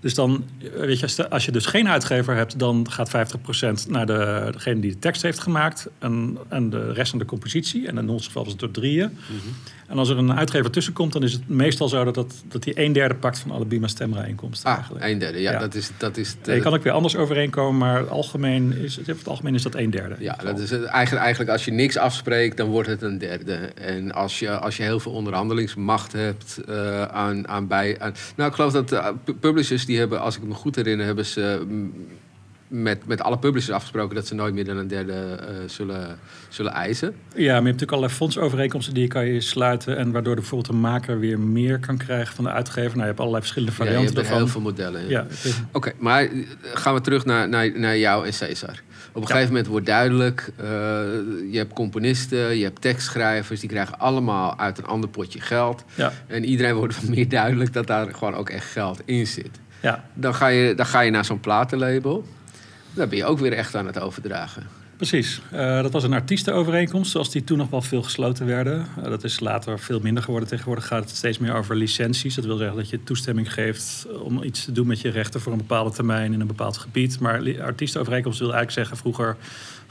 [0.00, 0.44] dus dan,
[0.76, 3.10] weet je, als je dus geen uitgever hebt, dan gaat
[3.86, 5.88] 50% naar de, degene die de tekst heeft gemaakt.
[5.98, 7.88] En, en de rest naar de compositie.
[7.88, 9.08] En in ons geval is het door drieën.
[9.08, 9.54] Mm -hmm.
[9.88, 12.62] En als er een uitgever tussen komt, dan is het meestal zo dat, dat, dat
[12.62, 14.70] die een derde pakt van alle Bima Stemra inkomsten.
[14.70, 15.04] Ah, eigenlijk.
[15.04, 15.52] een derde, ja.
[15.52, 15.58] ja.
[15.58, 16.54] Dat is, dat is de...
[16.54, 19.90] Je kan ook weer anders overeenkomen, maar algemeen is, het, het algemeen is dat een
[19.90, 20.16] derde.
[20.18, 23.54] Ja, dat is het, eigenlijk, eigenlijk als je niks afspreekt, dan wordt het een derde.
[23.74, 27.96] En als je, als je heel veel onderhandelingsmacht hebt uh, aan, aan bij...
[28.00, 29.08] Aan, nou, ik geloof dat uh,
[29.40, 31.64] publishers die hebben, als ik me goed herinner, hebben ze...
[31.68, 31.92] Mm,
[32.72, 36.72] met, met alle publishers afgesproken dat ze nooit meer dan een derde uh, zullen, zullen
[36.72, 37.08] eisen.
[37.08, 39.96] Ja, maar je hebt natuurlijk allerlei fondsovereenkomsten die je kan je sluiten.
[39.96, 42.90] En waardoor de, bijvoorbeeld een maker weer meer kan krijgen van de uitgever.
[42.90, 44.04] Nou, je hebt allerlei verschillende varianten.
[44.04, 44.42] Ja, je hebt ervan.
[44.42, 45.02] heel veel modellen.
[45.02, 45.08] Ja.
[45.08, 45.26] ja
[45.72, 46.28] Oké, okay, maar
[46.62, 48.82] gaan we terug naar, naar, naar jou en Cesar.
[49.08, 49.26] Op een ja.
[49.26, 50.66] gegeven moment wordt duidelijk, uh,
[51.50, 55.84] je hebt componisten, je hebt tekstschrijvers, die krijgen allemaal uit een ander potje geld.
[55.94, 56.12] Ja.
[56.26, 59.60] En iedereen wordt meer duidelijk dat daar gewoon ook echt geld in zit.
[59.80, 60.04] Ja.
[60.14, 62.24] Dan, ga je, dan ga je naar zo'n platenlabel.
[62.94, 64.66] Dan ben je ook weer echt aan het overdragen.
[64.96, 65.40] Precies.
[65.52, 68.86] Uh, dat was een artiestenovereenkomst, zoals die toen nog wel veel gesloten werden.
[68.98, 70.48] Uh, dat is later veel minder geworden.
[70.48, 72.34] Tegenwoordig gaat het steeds meer over licenties.
[72.34, 75.52] Dat wil zeggen dat je toestemming geeft om iets te doen met je rechten voor
[75.52, 77.20] een bepaalde termijn in een bepaald gebied.
[77.20, 79.36] Maar artiestenovereenkomst wil eigenlijk zeggen vroeger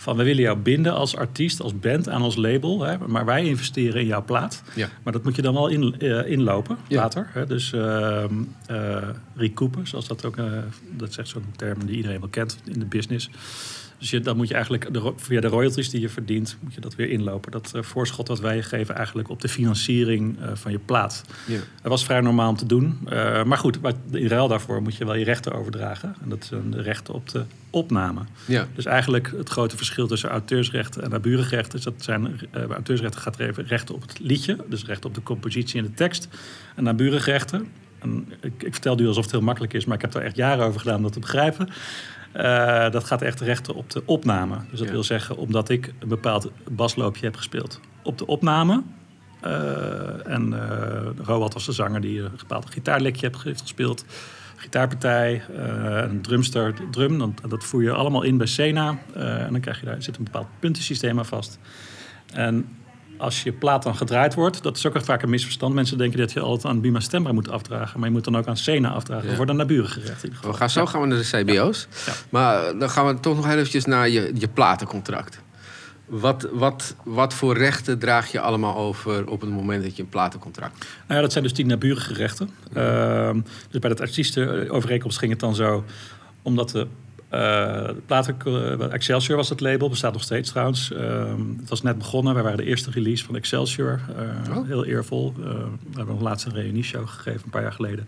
[0.02, 2.82] van we willen jou binden als artiest, als band aan ons label.
[2.82, 4.64] Hè, maar wij investeren in jouw plaat.
[4.76, 4.90] Ja.
[5.04, 7.02] Maar dat moet je dan wel in, uh, inlopen ja.
[7.02, 7.30] later.
[7.34, 8.24] Hè, dus uh,
[9.36, 10.36] recoupen, zoals dat ook,
[10.90, 13.30] dat zegt zo'n term die iedereen wel kent in de business.
[14.02, 16.82] Dus je, dan moet je eigenlijk de, via de royalties die je verdient, moet je
[16.82, 17.52] dat weer inlopen.
[17.52, 21.24] Dat uh, voorschot wat wij geven eigenlijk op de financiering uh, van je plaat.
[21.48, 21.58] Ja.
[21.82, 23.00] Dat was vrij normaal om te doen.
[23.06, 23.80] Uh, maar goed,
[24.12, 26.16] in ruil daarvoor moet je wel je rechten overdragen.
[26.24, 28.22] En dat zijn de rechten op de opname.
[28.46, 28.68] Ja.
[28.76, 33.66] Dus eigenlijk het grote verschil tussen auteursrechten en naburenrechten is dat zijn auteursrechten gaat even
[33.66, 36.28] rechten op het liedje, dus recht op de compositie en de tekst.
[36.76, 37.68] En naburenrechten
[38.02, 40.36] en ik, ik vertel nu alsof het heel makkelijk is, maar ik heb er echt
[40.36, 41.70] jaren over gedaan om dat te begrijpen.
[42.36, 44.56] Uh, dat gaat echt rechten op de opname.
[44.70, 44.94] Dus dat ja.
[44.94, 48.84] wil zeggen, omdat ik een bepaald basloopje heb gespeeld op de opname,
[50.26, 50.56] en
[51.24, 54.06] Roald was de zanger die een bepaald gitaarlekje heeft gespeeld
[54.56, 55.44] gitaarpartij,
[56.08, 57.18] een drumster, drum.
[57.18, 58.98] Dat, dat voer je allemaal in bij Sena.
[59.14, 61.60] en dan krijg je daar zit een bepaald puntensysteem aan vast.
[62.34, 62.68] En
[63.22, 65.74] als je plaat dan gedraaid wordt, dat is ook vaak een misverstand.
[65.74, 68.00] Mensen denken dat je altijd aan Bima Stemra moet afdragen.
[68.00, 69.36] Maar je moet dan ook aan Sena afdragen ja.
[69.36, 70.24] voor de naburengerecht.
[70.24, 71.88] In We gaan zo gaan we naar de CBO's.
[72.06, 72.14] Ja.
[72.30, 75.42] Maar eh, dan gaan we toch nog heel eventjes naar je, je platencontract.
[76.06, 80.10] Wat, wat, wat voor rechten draag je allemaal over op het moment dat je een
[80.10, 82.50] platencontract Nou ja, dat zijn dus die naburige rechten.
[82.78, 83.34] Uh,
[83.70, 85.84] dus bij dat artiestenovereenkomst ging het dan zo...
[86.42, 86.88] omdat de
[87.34, 87.90] uh,
[88.46, 90.92] uh, Excelsior was het label, bestaat nog steeds trouwens.
[90.92, 94.00] Uh, het was net begonnen, wij waren de eerste release van Excelsior.
[94.50, 94.68] Oh.
[94.68, 95.34] Heel eervol.
[95.36, 98.08] we hebben een reunie-show gegeven, een paar jaar geleden.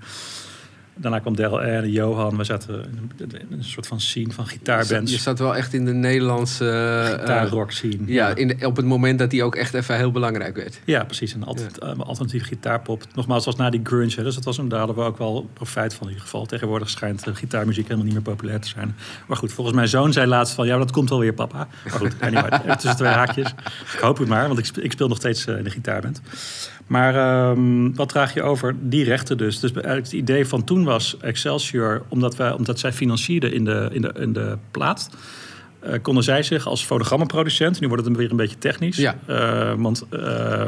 [0.96, 2.38] Daarna kwam Daryl en Johan.
[2.38, 2.86] We zaten
[3.18, 5.12] in een soort van scene van gitaarbands.
[5.12, 6.66] Je zat wel echt in de Nederlandse...
[6.66, 7.98] Uh, Gitaarrock scene.
[8.06, 10.80] Ja, In op het moment dat die ook echt even heel belangrijk werd.
[10.86, 11.34] Ja, precies.
[11.34, 11.88] Een alt ja.
[11.98, 13.04] alternatieve gitaarpop.
[13.14, 14.14] Nogmaals, was na die grunge.
[14.16, 16.46] Hè, dus dat was een, daar hadden we ook wel profijt van in ieder geval.
[16.46, 18.96] Tegenwoordig schijnt gitaarmuziek helemaal niet meer populair te zijn.
[19.28, 20.68] Maar goed, volgens mijn zoon zei laatst van...
[20.68, 21.68] Ja, dat komt wel weer, papa.
[21.84, 23.54] Maar goed, anyway, tussen twee haakjes.
[23.94, 26.22] Ik hoop het maar, want ik, ik speel nog steeds in de gitaarband.
[26.88, 28.76] Maar um, wat draag je over?
[28.80, 29.60] Die rechten dus.
[29.60, 33.90] Dus eigenlijk het idee van toen was Excelsior, omdat, wij, omdat zij financierden in de,
[33.92, 35.10] in de, in de plaat.
[35.86, 39.16] Uh, konden zij zich als fonogrammenproducent, nu wordt het weer een beetje technisch, ja.
[39.28, 40.68] uh, want uh,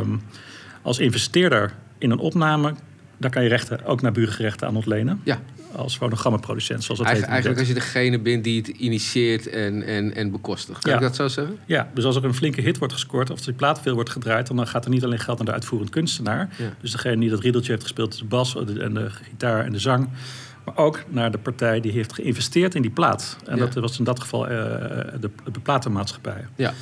[0.81, 2.73] als investeerder in een opname,
[3.17, 5.21] daar kan je rechten ook naar burengerechten aan ontlenen.
[5.23, 5.39] Ja
[5.75, 10.15] als fonogrammenproducent, zoals dat Eigen, Eigenlijk als je degene bent die het initieert en, en,
[10.15, 10.81] en bekostigt.
[10.81, 10.97] Kan ja.
[10.97, 11.57] ik dat zo zeggen?
[11.65, 13.29] Ja, dus als er een flinke hit wordt gescoord...
[13.29, 14.47] of als die plaat veel wordt gedraaid...
[14.47, 16.49] dan gaat er niet alleen geld naar de uitvoerend kunstenaar.
[16.81, 18.17] Dus degene die dat riedeltje heeft gespeeld...
[18.17, 20.09] de bas en de gitaar en de zang...
[20.65, 23.37] Maar ook naar de partij die heeft geïnvesteerd in die plaat.
[23.45, 24.51] En dat was in dat geval uh,
[25.19, 26.45] de, de platenmaatschappij.
[26.55, 26.73] Ja.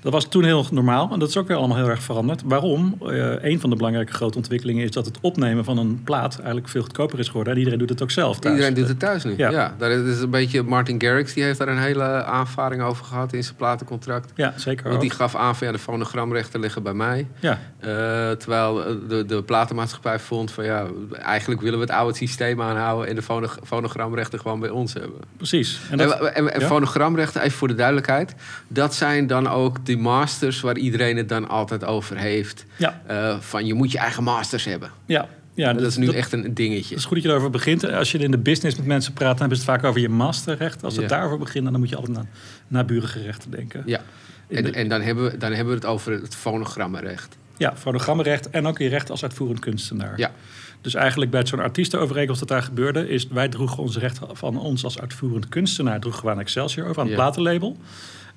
[0.00, 2.42] Dat was toen heel normaal en dat is ook weer allemaal heel erg veranderd.
[2.44, 2.98] Waarom?
[3.02, 6.68] Uh, een van de belangrijke grote ontwikkelingen is dat het opnemen van een plaat eigenlijk
[6.68, 7.52] veel goedkoper is geworden.
[7.52, 8.54] En iedereen doet het ook zelf thuis.
[8.54, 9.34] Iedereen doet het thuis nu.
[9.36, 13.04] Ja, ja daar is een beetje Martin Garrix, die heeft daar een hele aanvaring over
[13.04, 14.32] gehad in zijn platencontract.
[14.34, 14.88] Ja, zeker.
[14.88, 17.26] Want die gaf aan van ja, de fonogramrechten liggen bij mij.
[17.40, 17.58] Ja.
[17.80, 17.86] Uh,
[18.30, 18.74] terwijl
[19.08, 23.48] de, de platenmaatschappij vond van ja, eigenlijk willen we het oude systeem aanhouden en de
[23.64, 25.18] fonogramrechten gewoon bij ons hebben.
[25.36, 25.80] Precies.
[25.90, 28.34] En, dat, en, en, en fonogramrechten, even voor de duidelijkheid,
[28.68, 32.64] dat zijn dan ook die masters waar iedereen het dan altijd over heeft.
[32.76, 33.02] Ja.
[33.10, 34.90] Uh, van je moet je eigen masters hebben.
[35.06, 35.28] Ja.
[35.54, 36.88] Ja, dat, is nu echt een dingetje.
[36.88, 37.92] Het is goed dat je erover begint.
[37.92, 40.08] Als je in de business met mensen praat, dan hebben ze het vaak over je
[40.08, 40.84] masterrecht.
[40.84, 42.26] Als het daarover begint, dan moet je altijd naar
[42.68, 43.82] naburige rechten denken.
[43.86, 44.00] Ja,
[44.48, 47.36] en, en dan, hebben we, dan hebben we het over het fonogrammenrecht.
[47.56, 50.12] Ja, fonogrammenrecht en ook je recht als uitvoerend kunstenaar.
[50.16, 50.30] Ja.
[50.80, 53.08] Dus eigenlijk bij zo'n artiestenovereenkomst dat daar gebeurde...
[53.08, 56.00] is wij droegen ons recht van ons als uitvoerend kunstenaar...
[56.00, 57.76] droegen we aan Excelsior over, aan het platenlabel...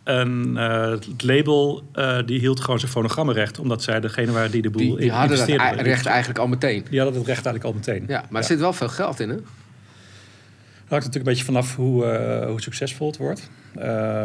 [0.03, 4.61] En uh, het label uh, die hield gewoon zijn fonogrammenrecht, omdat zij degene waren die
[4.61, 6.85] de boel die, die hadden het recht eigenlijk al meteen.
[6.89, 8.03] Die hadden het recht eigenlijk al meteen.
[8.07, 9.35] Ja, maar er zit wel veel geld in, hè?
[9.35, 12.05] Het hangt natuurlijk een beetje vanaf hoe,
[12.41, 13.49] uh, hoe succesvol het wordt,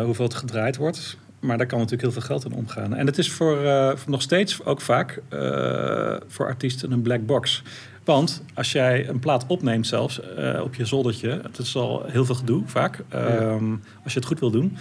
[0.05, 1.17] hoeveel het gedraaid wordt.
[1.41, 2.95] Maar daar kan natuurlijk heel veel geld in omgaan.
[2.95, 3.57] En het is voor,
[3.97, 5.23] voor nog steeds ook vaak
[6.29, 7.63] voor artiesten een black box.
[8.05, 10.21] Want als jij een plaat opneemt zelfs
[10.63, 13.17] op je zoldertje, het is al heel veel gedoe vaak, ja.
[13.17, 13.71] Ehm,
[14.05, 14.77] als je het goed wil doen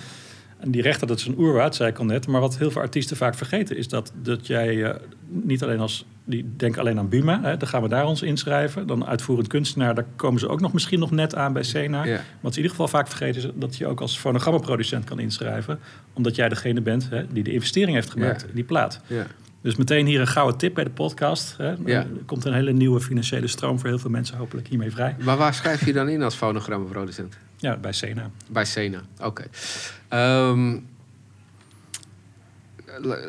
[0.60, 2.28] en die rechter, dat is een oerwoud, zei ik al net.
[2.28, 4.89] Maar wat heel veel artiesten vaak vergeten, is dat, dat jij uh,
[5.28, 6.06] niet alleen als.
[6.24, 8.88] Die denken alleen aan Buma, hè, dan gaan we daar ons inschrijven.
[8.88, 12.04] Dan uitvoerend kunstenaar, daar komen ze ook nog misschien nog net aan bij Sena.
[12.04, 12.22] Ja.
[12.39, 15.80] Wat ze in ieder geval vaak vergeten, is dat je ook als fonogrammenproducent kan inschrijven.
[16.13, 19.02] Omdat jij degene bent hè, die de investering heeft gemaakt in die plaat.
[19.08, 19.26] Ja.
[19.62, 21.58] Dus meteen hier een gouden tip bij de podcast.
[21.58, 21.70] Hè.
[21.86, 22.00] Ja.
[22.00, 25.15] Er komt een hele nieuwe financiële stroom voor heel veel mensen hopelijk hiermee vrij.
[25.24, 27.38] Maar waar schrijf je dan in als fonogrammenproducent?
[27.58, 28.32] Ja, bij Sena.
[28.48, 29.43] Bij Sena, oké.
[30.13, 30.88] Um,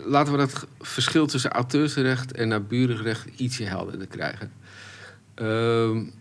[0.05, 4.53] laten we dat verschil tussen auteursrecht en naburenrecht ietsje helderder krijgen.
[5.35, 6.13] Um,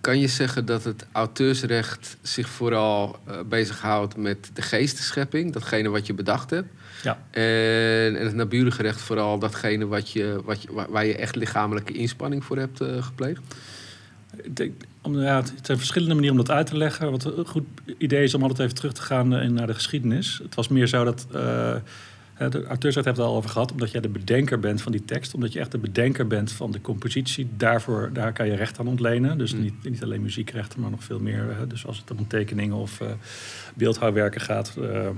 [0.00, 6.06] kan je zeggen dat het auteursrecht zich vooral uh, bezighoudt met de geestenschepping, datgene wat
[6.06, 6.68] je bedacht hebt?
[7.02, 7.18] Ja.
[7.30, 11.92] En, en het naburige recht vooral datgene wat je, wat je, waar je echt lichamelijke
[11.92, 13.42] inspanning voor hebt uh, gepleegd?
[15.02, 17.10] Om, ja, het zijn verschillende manieren om dat uit te leggen.
[17.10, 17.64] Wat een goed
[17.98, 20.40] idee is om altijd even terug te gaan uh, naar de geschiedenis.
[20.42, 21.26] Het was meer zo dat.
[21.34, 21.74] Uh,
[22.38, 25.34] de auteursrecht heeft het al over gehad, omdat jij de bedenker bent van die tekst.
[25.34, 27.48] Omdat je echt de bedenker bent van de compositie.
[27.56, 29.38] Daarvoor, daar kan je recht aan ontlenen.
[29.38, 29.62] Dus mm.
[29.62, 31.56] niet, niet alleen muziekrechten, maar nog veel meer.
[31.68, 33.08] Dus als het om tekeningen of uh,
[33.74, 34.76] beeldhouwwerken gaat.
[34.78, 35.08] Uh,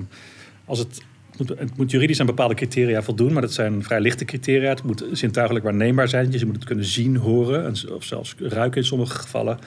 [0.64, 1.02] als het
[1.38, 4.68] het moet juridisch aan bepaalde criteria voldoen, maar dat zijn vrij lichte criteria.
[4.68, 6.30] Het moet zintuigelijk waarneembaar zijn.
[6.30, 9.58] Dus je moet het kunnen zien, horen en, of zelfs ruiken in sommige gevallen.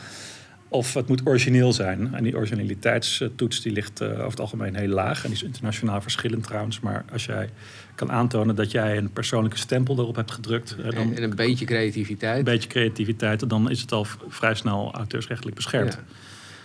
[0.67, 2.13] Of het moet origineel zijn.
[2.13, 5.23] En die originaliteitstoets die ligt uh, over het algemeen heel laag.
[5.23, 6.79] En die is internationaal verschillend trouwens.
[6.79, 7.49] Maar als jij
[7.95, 10.75] kan aantonen dat jij een persoonlijke stempel erop hebt gedrukt.
[10.95, 12.37] dan, en een beetje creativiteit.
[12.37, 13.49] Een beetje creativiteit.
[13.49, 15.93] Dan is het al vrij snel auteursrechtelijk beschermd.
[15.93, 15.99] Ja.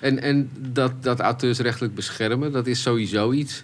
[0.00, 3.62] En, en dat, dat auteursrechtelijk beschermen, dat is sowieso iets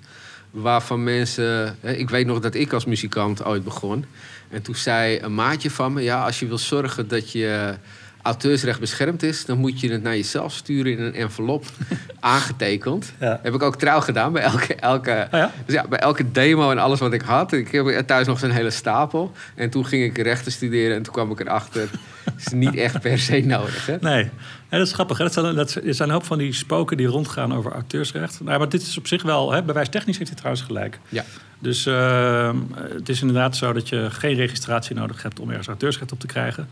[0.51, 1.77] waarvan mensen.
[1.83, 4.05] Ik weet nog dat ik als muzikant ooit begon.
[4.49, 7.75] En toen zei een maatje van me: ja, als je wil zorgen dat je
[8.23, 11.65] auteursrecht beschermd is, dan moet je het naar jezelf sturen in een envelop
[12.21, 13.13] aangetekend.
[13.19, 15.53] Heb ik ook trouw gedaan bij elke, elke, oh ja?
[15.65, 17.53] Dus ja, bij elke demo en alles wat ik had.
[17.53, 19.33] Ik heb thuis nog zo'n hele stapel.
[19.55, 21.89] En toen ging ik rechten studeren en toen kwam ik erachter.
[22.47, 23.87] is niet echt per se nodig.
[23.87, 23.97] Hè?
[24.01, 24.31] Nee.
[24.69, 25.19] dat is grappig.
[25.19, 25.25] Hè?
[25.25, 28.41] Dat zijn, dat, er zijn een hoop van die spoken die rondgaan over auteursrecht.
[28.41, 30.99] Nou, maar dit is op zich wel, hè, bewijstechnisch heeft hij trouwens gelijk.
[31.09, 31.25] Ja.
[31.59, 36.13] Dus uh, het is inderdaad zo dat je geen registratie nodig hebt om ergens auteursrecht
[36.13, 36.69] op te krijgen.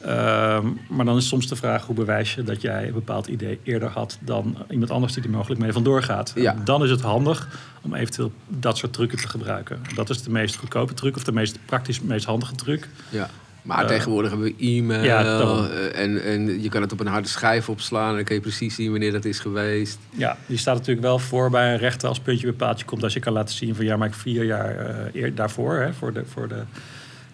[0.00, 3.60] Ehm, maar dan is soms de vraag hoe bewijs je dat jij een bepaald idee
[3.62, 6.32] eerder had dan iemand anders die er mogelijk mee vandoor gaat.
[6.34, 6.56] Ja.
[6.64, 7.48] Dan is het handig
[7.82, 9.80] om eventueel dat soort trucken te gebruiken.
[9.94, 12.88] Dat is de meest goedkope truc of de meest praktisch meest handige truc.
[13.08, 13.30] Ja.
[13.62, 17.06] Maar uh, tegenwoordig hebben we e-mail ja, eh, en, en je kan het op een
[17.06, 19.98] harde schijf opslaan en dan kun je precies zien wanneer dat is geweest.
[20.10, 23.12] Ja, die staat natuurlijk wel voor bij een rechter als puntje bepaald je komt als
[23.12, 26.12] je kan laten zien van ja, maar ik vier jaar uh, eer, daarvoor hè, voor
[26.12, 26.62] de, voor de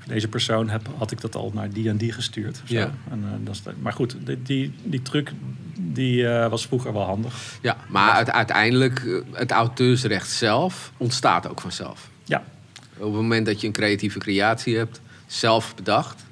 [0.07, 2.63] deze persoon heb, had ik dat al naar die en die gestuurd.
[2.65, 2.91] Ja.
[3.11, 5.33] En, uh, dat is maar goed, die, die, die truc
[5.79, 7.35] die, uh, was vroeger wel handig.
[7.63, 12.09] Ja, maar uiteindelijk, eh, het auteursrecht zelf ontstaat ook vanzelf.
[12.25, 12.45] Ja.
[12.97, 16.25] Op het moment dat je een creatieve creatie hebt, zelf bedacht,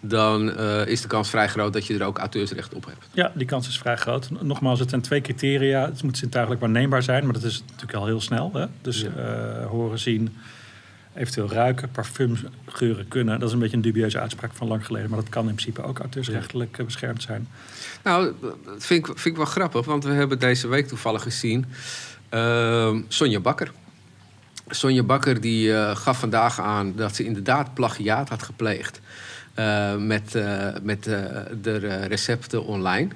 [0.00, 3.06] dan uh, is de kans vrij groot dat je er ook auteursrecht op hebt.
[3.12, 4.30] Ja, die kans is vrij groot.
[4.42, 5.84] Nogmaals, het zijn twee criteria.
[5.84, 8.50] Het moet zintuigelijk waarneembaar zijn, maar dat is natuurlijk al heel snel.
[8.52, 8.66] Hè?
[8.82, 9.64] Dus ja.
[9.64, 10.36] horen, zien,
[11.20, 13.38] eventueel ruiken, parfumgeuren kunnen.
[13.38, 15.82] Dat is een beetje een dubieuze uitspraak van lang geleden, maar dat kan in principe
[15.82, 16.84] ook auteursrechtelijk ja.
[16.84, 17.48] beschermd zijn.
[18.02, 21.66] Nou, dat vind ik, vind ik wel grappig, want we hebben deze week toevallig gezien
[22.30, 23.72] uh, Sonja Bakker.
[24.68, 29.00] Sonja Bakker die uh, gaf vandaag aan dat ze inderdaad plagiaat had gepleegd
[29.98, 30.38] met,
[30.82, 31.04] met
[31.62, 33.08] de recepten online.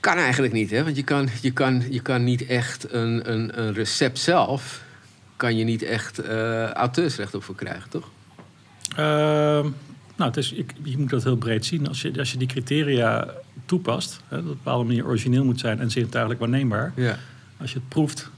[0.00, 0.84] Kan eigenlijk niet, hè?
[0.84, 4.82] want je kan, je kan, je kan niet echt een, een, een recept zelf
[5.38, 8.10] kan je niet echt uh, auteursrecht op voor krijgen, toch?
[8.90, 8.98] Uh,
[10.16, 11.88] nou, het is, ik, je moet dat heel breed zien.
[11.88, 13.28] Als je, als je die criteria
[13.66, 16.92] toepast, hè, dat op een bepaalde manier origineel moet zijn en zintuigelijk waarneembaar.
[16.96, 17.18] Ja.
[17.60, 18.30] Als je het proeft,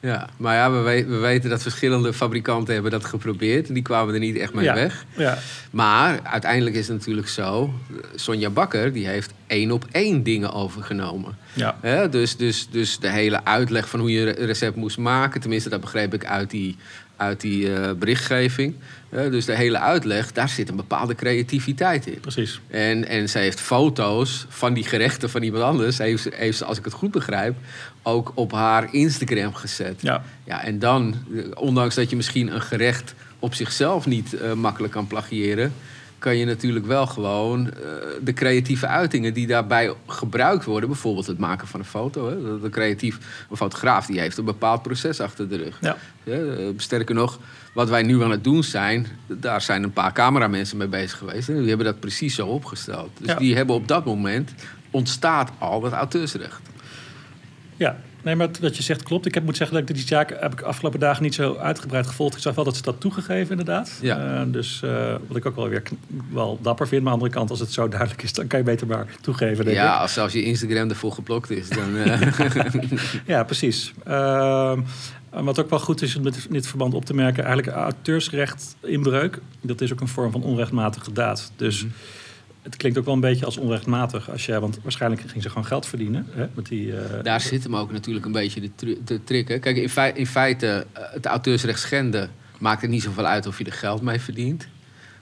[0.00, 3.68] ja, maar ja, we, we, weten dat verschillende fabrikanten hebben dat geprobeerd.
[3.68, 5.04] En die kwamen er niet echt mee weg.
[5.16, 5.38] Ja.
[5.70, 7.74] Maar uiteindelijk is het natuurlijk zo...
[8.14, 11.36] Sonja Bakker die heeft één op één dingen overgenomen.
[11.52, 12.06] Ja.
[12.06, 15.40] dus, dus, dus de hele uitleg van hoe je een recept moest maken...
[15.40, 16.76] tenminste, dat begreep ik uit die,
[17.16, 18.74] uit die uh, berichtgeving.
[19.10, 22.20] dus de hele uitleg, daar zit een bepaalde creativiteit in.
[22.20, 22.60] Precies.
[22.68, 25.98] En, en ze heeft foto's van die gerechten van iemand anders...
[25.98, 27.56] heeft, heeft ze, als ik het goed begrijp,
[28.02, 30.02] ook op haar Instagram gezet.
[30.02, 30.24] Ja.
[30.44, 31.14] Ja, en dan,
[31.54, 35.72] ondanks dat je misschien een gerecht op zichzelf niet uh, makkelijk kan plagiëren
[36.18, 37.72] kan je natuurlijk wel gewoon uh,
[38.22, 42.28] de creatieve uitingen die daarbij gebruikt worden, bijvoorbeeld het maken van een foto.
[42.28, 45.78] Hè, de creatief, een fotograaf die heeft een bepaald proces achter de rug.
[45.80, 45.96] Ja.
[46.22, 46.38] Ja,
[46.76, 47.38] sterker nog,
[47.72, 51.48] wat wij nu aan het doen zijn, daar zijn een paar cameramensen mee bezig geweest.
[51.48, 53.10] En die hebben dat precies zo opgesteld.
[53.18, 53.34] Dus Ja.
[53.34, 54.52] die hebben op dat moment
[54.90, 56.60] ontstaat al dat auteursrecht.
[57.76, 59.26] Ja, nee, maar wat je zegt klopt.
[59.26, 62.06] Ik heb, moet zeggen dat ik die zaak heb ik afgelopen dagen niet zo uitgebreid
[62.06, 62.36] gevolgd.
[62.36, 63.98] Ik zag wel dat ze dat toegegeven, inderdaad.
[64.02, 64.40] Ja.
[64.40, 65.82] Eh, dus eh, wat ik ook wel weer
[66.32, 67.02] wel dapper vind.
[67.02, 69.06] Maar aan de andere kant, als het zo duidelijk is, dan kan je beter maar
[69.20, 69.64] toegeven.
[69.64, 70.00] Denk Ja, ik.
[70.00, 71.96] als zelfs je Instagram ervoor geblokt is, dan...
[71.96, 72.20] eh,
[73.26, 73.92] Ja, precies.
[74.04, 74.80] Ehm,
[75.30, 78.76] wat ook wel goed is om met in dit verband op te merken, eigenlijk auteursrecht
[78.82, 81.52] inbreuk, dat is ook een vorm van onrechtmatige daad.
[81.56, 81.92] Dus Mhm.
[82.66, 85.66] Het klinkt ook wel een beetje als onrechtmatig als jij, want waarschijnlijk ging ze gewoon
[85.66, 86.96] geld verdienen hè, met die.
[86.96, 89.48] eh, Daar zit hem ook natuurlijk een beetje de, tru- de trick.
[89.48, 89.58] Hè.
[89.58, 93.58] Kijk, in, fei- in feite, eh, het auteursrecht schenden maakt het niet zoveel uit of
[93.58, 94.68] je er geld mee verdient.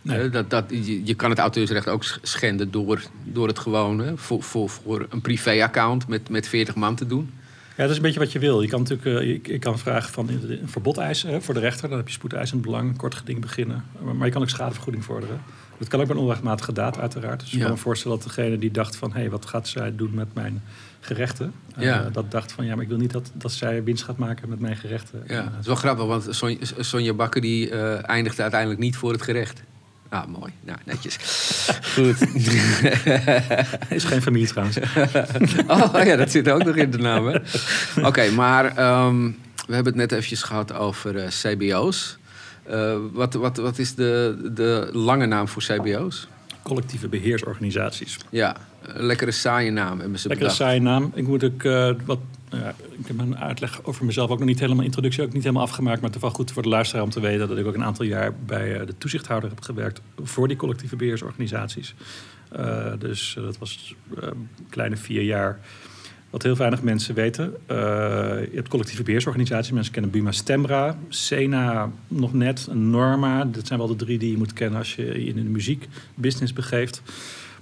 [0.02, 0.18] Nee.
[0.20, 3.98] Eh, Dat, dat, je, je kan het auteursrecht ook sch- schenden door, door het gewoon
[3.98, 7.30] hè, voor, voor, voor een privé-account met, met 40 man te doen.
[7.76, 8.62] Ja, dat is een beetje wat je wil.
[8.62, 11.60] Je kan natuurlijk eh, je, je kan vragen van een verbod eisen hè, voor de
[11.60, 11.88] rechter.
[11.88, 13.84] Dan heb je spoedeisend belang, kort geding beginnen.
[14.02, 15.40] Maar, maar je kan ook schadevergoeding vorderen.
[15.78, 17.40] Dat kan ook bij een onrechtmatige daad uiteraard.
[17.40, 17.62] Dus je Ja.
[17.64, 19.12] kan me voorstellen dat degene die dacht van...
[19.12, 20.62] hé, hey, wat gaat zij doen met mijn
[21.00, 21.52] gerechten?
[21.76, 24.48] Eh, dat dacht van, ja, maar ik wil niet dat, dat zij winst gaat maken
[24.48, 25.22] met mijn gerechten.
[25.26, 29.12] Ja, het is wel grappig, want Son- Sonja Bakker die, eh, eindigde uiteindelijk niet voor
[29.12, 29.62] het gerecht.
[30.08, 30.52] Ah, mooi.
[30.64, 31.16] Nou, netjes.
[31.94, 32.20] Goed.
[33.88, 34.78] is geen familie trouwens.
[35.68, 37.40] oh ja, dat zit ook nog in de naam?
[38.02, 39.24] Oké, maar ehm,
[39.66, 42.18] we hebben het net eventjes gehad over eh, CBO's.
[42.66, 46.28] Eh, wat, wat, wat is de, de lange naam voor CBO's?
[46.64, 48.18] collectieve beheersorganisaties.
[48.30, 50.68] Ja, een lekkere saaie naam hebben ze Lekkere bedacht.
[50.68, 51.12] saaie naam.
[51.14, 52.18] Ik moet ook uh, wat.
[52.54, 52.60] Uh,
[52.98, 55.96] ik heb een uitleg over mezelf ook nog niet helemaal introductie ook niet helemaal afgemaakt,
[55.96, 57.84] maar het is wel goed voor de luisteraar om te weten dat ik ook een
[57.84, 61.94] aantal jaar bij uh, de toezichthouder heb gewerkt voor die collectieve beheersorganisaties.
[62.98, 65.58] Dus dat was een kleine vier jaar.
[66.34, 67.44] Wat heel weinig mensen weten.
[67.44, 69.72] Uh, je hebt collectieve beheersorganisaties.
[69.72, 73.44] Mensen kennen Buma Stemra, Sena nog net, Norma.
[73.44, 76.52] Dat zijn wel de drie die je moet kennen als je je in de muziekbusiness
[76.52, 77.02] begeeft.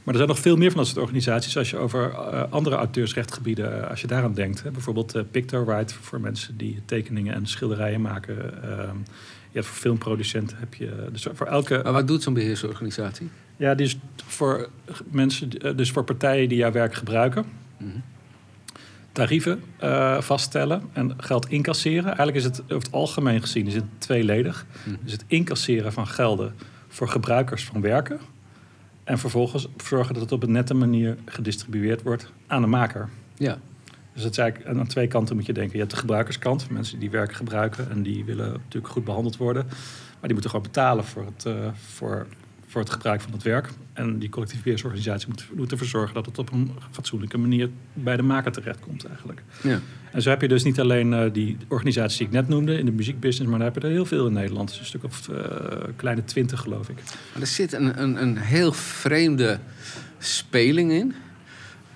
[0.02, 2.76] Maar er zijn nog veel meer van dat soort organisaties als je over uh, andere
[2.76, 4.62] auteursrechtgebieden, uh, als je daaraan denkt.
[4.62, 4.70] Hè.
[4.70, 8.34] Bijvoorbeeld uh, Pictorite voor mensen die tekeningen en schilderijen maken.
[9.50, 11.08] je hebt voor filmproducenten heb je.
[11.12, 11.80] Dus voor elke.
[11.82, 13.28] Maar wat doet zo'n beheersorganisatie?
[13.56, 14.68] Ja, die is voor
[15.10, 17.44] mensen, dus voor partijen die jouw werk gebruiken.
[17.76, 18.11] Mm -hmm
[19.12, 22.04] tarieven uh, vaststellen en geld incasseren.
[22.04, 24.66] Eigenlijk is het over het algemeen gezien is het tweeledig.
[24.84, 24.96] Hmm.
[25.02, 26.54] Dus het incasseren van gelden
[26.88, 28.20] voor gebruikers van werken.
[29.04, 33.08] En vervolgens zorgen dat het op een nette manier gedistribueerd wordt aan de maker.
[33.36, 33.58] Ja.
[34.12, 35.72] Dus het is eigenlijk, en aan twee kanten moet je denken.
[35.72, 39.64] Je hebt de gebruikerskant, mensen die werk gebruiken en die willen natuurlijk goed behandeld worden.
[39.66, 42.26] Maar die moeten gewoon betalen voor het, uh, voor
[42.72, 43.68] voor het gebruik van het werk.
[43.92, 48.16] En die collectieve beheersorganisatie moet, moet ervoor zorgen dat het op een fatsoenlijke manier bij
[48.16, 49.42] de maker terechtkomt eigenlijk.
[49.62, 49.80] Ja.
[50.12, 52.84] En zo heb je dus niet alleen uh, die organisaties die ik net noemde in
[52.84, 54.68] de muziekbusiness, maar daar heb je er heel veel in Nederland.
[54.68, 55.36] Dus een stuk of uh,
[55.96, 56.96] kleine twintig geloof ik.
[57.32, 59.58] Maar er zit een, een, een heel vreemde
[60.18, 61.14] speling in.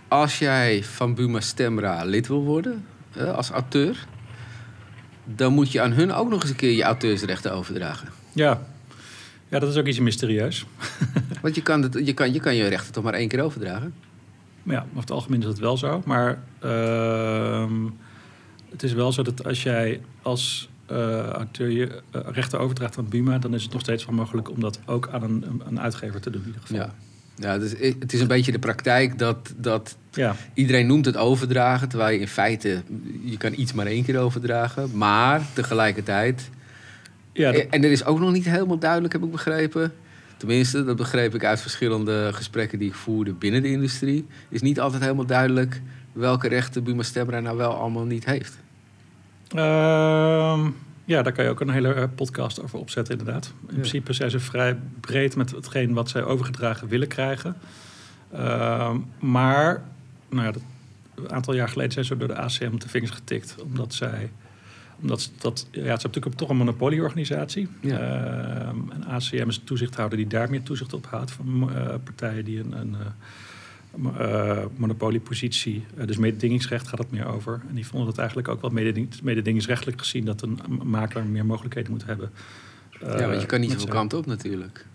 [0.09, 2.85] Als jij van Buma Stemra lid wil worden
[3.17, 4.07] uh, als auteur,
[5.25, 8.09] dan moet je aan hun ook nog eens een keer je auteursrechten overdragen.
[8.33, 8.67] Ja,
[9.49, 10.67] ja, dat is ook iets mysterieus.
[11.43, 13.95] Want je kan, het, je, kan, je kan je rechten toch maar één keer overdragen?
[14.63, 16.03] Ja, over het algemeen is dat wel zo.
[16.05, 17.71] Maar uh,
[18.71, 23.09] het is wel zo dat als jij als uh, auteur je uh, rechten overdraagt aan
[23.09, 23.39] Buma...
[23.39, 26.31] dan is het nog steeds wel mogelijk om dat ook aan een, een uitgever te
[26.31, 26.77] doen in ieder geval.
[26.77, 26.95] Ja.
[27.39, 30.37] Ja, dus het is een beetje de praktijk dat, dat ja.
[30.55, 31.89] iedereen noemt het overdragen...
[31.89, 32.83] terwijl je in feite,
[33.25, 34.91] je kan iets maar één keer overdragen.
[34.97, 36.51] Maar tegelijkertijd
[37.37, 37.67] ja, dat...
[37.71, 39.93] En er is ook nog niet helemaal duidelijk, heb ik begrepen.
[40.37, 44.27] Tenminste, dat begreep ik uit verschillende gesprekken die ik voerde binnen de industrie.
[44.49, 45.81] Is niet altijd helemaal duidelijk
[46.13, 48.59] welke rechten Buma Stemra nou wel allemaal niet heeft.
[49.55, 50.67] Uh,
[51.05, 53.47] ja, daar kan je ook een hele podcast over opzetten, inderdaad.
[53.47, 53.73] In ja.
[53.73, 57.57] principe zijn ze vrij breed met hetgeen wat zij overgedragen willen krijgen.
[58.35, 59.83] Uh, maar,
[60.29, 60.63] nou ja, dat,
[61.15, 64.31] een aantal jaar geleden zijn ze door de ACM op de vingers getikt, omdat zij
[65.01, 67.69] omdat dat, ja, het is natuurlijk toch een monopolieorganisatie.
[67.81, 68.01] Ja.
[68.01, 72.45] Uh, en ACM is een toezichthouder die daar meer toezicht op houdt van uh, partijen
[72.45, 72.97] die een, een
[74.21, 77.61] uh, monopoliepositie, dus mededingingsrecht gaat het meer over.
[77.69, 81.91] En die vonden dat eigenlijk ook wel mededing, mededingingsrechtelijk gezien dat een makelaar meer mogelijkheden
[81.91, 82.31] moet hebben.
[83.01, 84.87] ja, want je kan niet zoveel kanten op natuurlijk.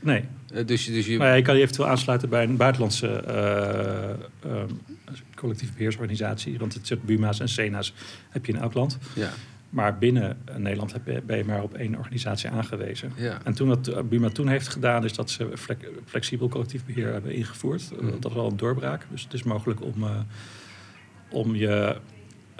[0.00, 0.24] Nee.
[0.66, 1.18] Dus, dus je...
[1.18, 3.24] Maar ja, je kan je eventueel aansluiten bij een buitenlandse
[4.46, 4.62] uh,
[5.34, 6.58] collectieve beheersorganisatie.
[6.58, 7.94] Want het soort Buma's en Sena's
[8.28, 8.98] heb je in elk land.
[9.14, 9.30] Ja.
[9.70, 13.12] Maar binnen Nederland heb je, ben je maar op één organisatie aangewezen.
[13.16, 13.40] Ja.
[13.44, 15.48] En toen wat Buma toen heeft gedaan, is dat ze
[16.04, 17.90] flexibel collectief beheer hebben ingevoerd.
[18.00, 18.10] Mm.
[18.10, 19.06] Dat was wel een doorbraak.
[19.10, 20.10] Dus het is mogelijk om, uh,
[21.30, 21.96] om je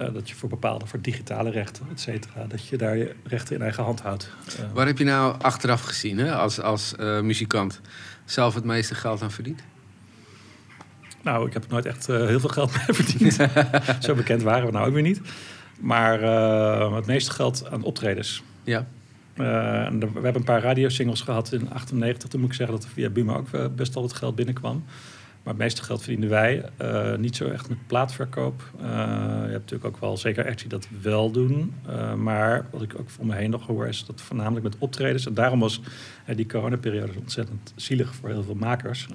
[0.00, 3.56] uh, dat je voor bepaalde, voor digitale rechten, et cetera, dat je daar je rechten
[3.56, 4.30] in eigen hand houdt.
[4.60, 7.80] Uh, Waar heb je nou achteraf gezien, hè, als, als uh, muzikant,
[8.24, 9.62] zelf het meeste geld aan verdiend?
[11.22, 13.48] Nou, ik heb nooit echt heel veel geld mee verdiend.
[14.04, 15.20] Zo bekend waren we nou ook weer niet.
[15.80, 16.20] Maar
[16.92, 18.42] het meeste geld aan optredens.
[18.64, 18.86] Ja.
[19.34, 22.28] we hebben een paar radiosingles gehad in 98.
[22.28, 24.84] Toen moet ik zeggen dat er via Buma ook best wel wat geld binnenkwam.
[25.44, 26.64] Maar het meeste geld verdienen wij.
[26.82, 28.70] Uh, niet zo echt met plaatverkoop.
[28.76, 31.74] Uh, je hebt natuurlijk ook wel zeker acts die dat wel doen.
[31.88, 35.26] Uh, maar wat ik ook voor me heen nog hoor, is dat voornamelijk met optredens.
[35.26, 35.80] En daarom was
[36.36, 39.06] die coronaperiode ontzettend zielig voor heel veel makers.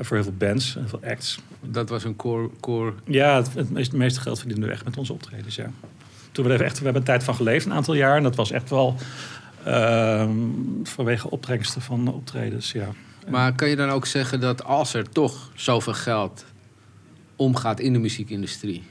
[0.00, 1.40] voor heel veel bands, heel veel acts.
[1.60, 2.50] Dat was een core...
[2.60, 2.92] core...
[3.04, 5.70] Ja, het, het, meeste, het meeste geld verdienen we echt met onze optredens, ja.
[6.32, 8.16] Toen we, echt, we hebben een tijd van geleefd, een aantal jaar.
[8.16, 8.96] En dat was echt wel
[10.82, 12.88] vanwege opbrengsten van optredens, ja.
[13.28, 16.44] Maar kan je dan ook zeggen dat als er toch zoveel geld
[17.36, 18.82] omgaat in de muziekindustrie...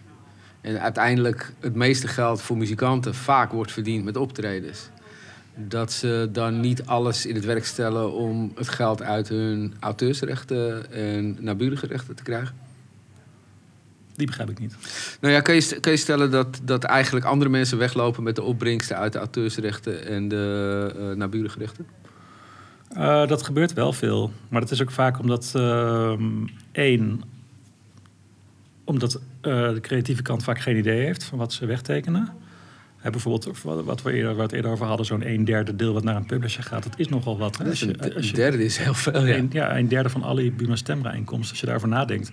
[0.62, 4.89] en uiteindelijk het meeste geld voor muzikanten vaak wordt verdiend met optredens...
[5.56, 10.92] dat ze dan niet alles in het werk stellen om het geld uit hun auteursrechten
[10.92, 12.56] en naburige te krijgen?
[14.20, 14.76] Die begrijp ik niet.
[15.22, 18.44] Nou ja, kan je, kan je stellen dat, dat eigenlijk andere mensen weglopen met de
[18.44, 21.86] opbrengsten uit de auteursrechten en de uh?
[22.97, 24.32] Uh, dat gebeurt wel veel.
[24.49, 26.13] Maar dat is ook vaak omdat, uh,
[26.71, 27.21] één,
[28.84, 29.21] omdat uh,
[29.69, 32.30] de creatieve kant vaak geen idee heeft van wat ze wegtekenen.
[32.97, 36.03] Hè, bijvoorbeeld wat we, eerder, wat we eerder over hadden, zo'n een derde deel wat
[36.03, 36.84] naar een publisher gaat.
[36.84, 37.57] Dat is nogal wat.
[37.57, 37.70] Hè?
[37.70, 39.36] Als je, als je, een derde is heel veel, ja.
[39.36, 42.32] Een, ja, een derde van alle Buma Stemra inkomsten, als je daarover nadenkt.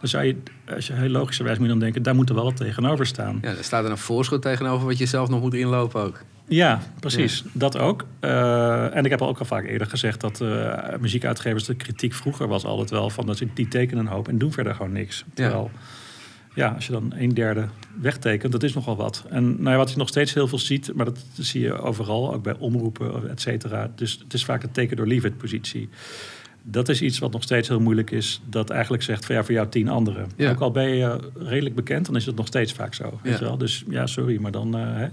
[0.00, 0.36] Dan zou je,
[0.74, 3.38] als je heel logischerwijs moet dan denken, daar moet er wel wat tegenover staan.
[3.42, 6.22] Ja, er staat er een voorschot tegenover wat je zelf nog moet inlopen ook.
[6.48, 7.44] Ja, precies.
[7.52, 8.06] Dat ook.
[8.20, 12.14] Uh, en ik heb al ook al vaak eerder gezegd dat uh, muziekuitgevers de kritiek
[12.14, 14.92] vroeger was altijd wel van dat ze die tekenen een hoop en doen verder gewoon
[14.92, 15.24] niks.
[15.34, 15.70] Terwijl,
[16.54, 16.64] ja.
[16.64, 17.66] ja, als je dan een derde
[18.00, 19.24] wegtekent, dat is nogal wat.
[19.28, 22.34] En nou ja, wat je nog steeds heel veel ziet, maar dat zie je overal,
[22.34, 23.90] ook bij omroepen, et cetera.
[23.94, 25.88] Dus het is vaak een teken door leave positie
[26.70, 28.40] dat is iets wat nog steeds heel moeilijk is.
[28.44, 30.30] Dat eigenlijk zegt van ja, voor jou tien anderen.
[30.40, 33.20] Ook al ben je redelijk bekend, dan is het nog steeds vaak zo.
[33.22, 33.58] Weet je wel?
[33.58, 34.76] Dus ja, sorry, maar dan.
[34.76, 35.08] Uh, hè.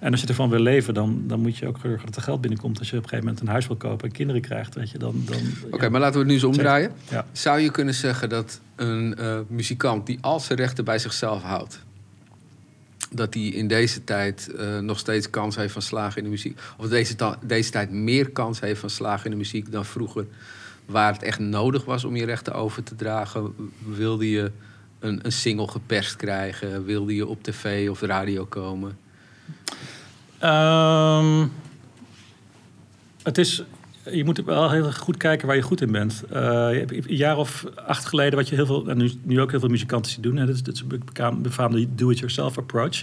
[0.00, 2.40] En als je ervan wil leven, dan, dan moet je ook zorgen dat er geld
[2.40, 2.78] binnenkomt.
[2.78, 4.98] Als je op een gegeven moment een huis wil kopen en kinderen krijgt, weet je,
[4.98, 5.22] dan.
[5.26, 6.92] dan Oké, maar laten we het nu eens omdraaien.
[7.32, 11.80] Zou je kunnen zeggen dat een uh, muzikant die al zijn rechten bij zichzelf houdt,
[13.10, 16.58] dat hij in deze tijd uh, nog steeds kans heeft van slagen in de muziek.
[16.76, 20.26] Of deze, deze tijd meer kans heeft van slagen in de muziek dan vroeger
[20.86, 23.54] waar het echt nodig was om je rechten over te dragen,
[23.96, 24.52] wilde je
[24.98, 26.84] een, een single geperst krijgen?
[26.84, 28.98] Wilde je op tv of radio komen?
[30.42, 31.52] Um,
[33.22, 33.64] het is,
[34.10, 36.24] je moet wel heel goed kijken waar je goed in bent.
[36.32, 39.60] Uh, een jaar of acht geleden, wat je heel veel, en nu, nu ook heel
[39.60, 43.02] veel muzikanten zien doen, hè, dat is, dat befaamde do-it-yourself approach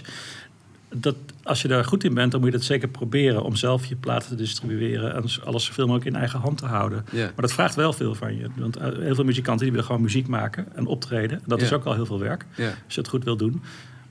[0.94, 3.86] dat, als je daar goed in bent, dan moet je dat zeker proberen om zelf
[3.86, 7.04] je platen te distribueren en alles zoveel mogelijk in eigen hand te houden.
[7.12, 8.46] Maar dat vraagt wel veel van je.
[8.56, 11.40] Want eh, heel veel muzikanten die willen gewoon muziek maken en optreden.
[11.46, 12.46] dat is ook al heel veel werk,
[12.84, 13.62] als je het goed wil doen.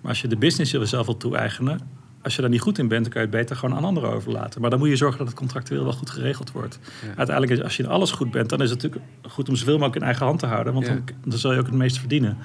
[0.01, 1.79] Maar als je de business zelf wil toe-eigenen,
[2.23, 4.09] als je daar niet goed in bent, dan kan je het beter gewoon aan anderen
[4.11, 4.61] overlaten.
[4.61, 6.79] Maar dan moet je zorgen dat het contractueel wel goed geregeld wordt.
[7.15, 9.95] Uiteindelijk, als je in alles goed bent, dan is het natuurlijk goed om zoveel mogelijk
[9.95, 10.73] in eigen hand te houden.
[10.73, 12.38] Want dan, dan zul je ook het meest verdienen.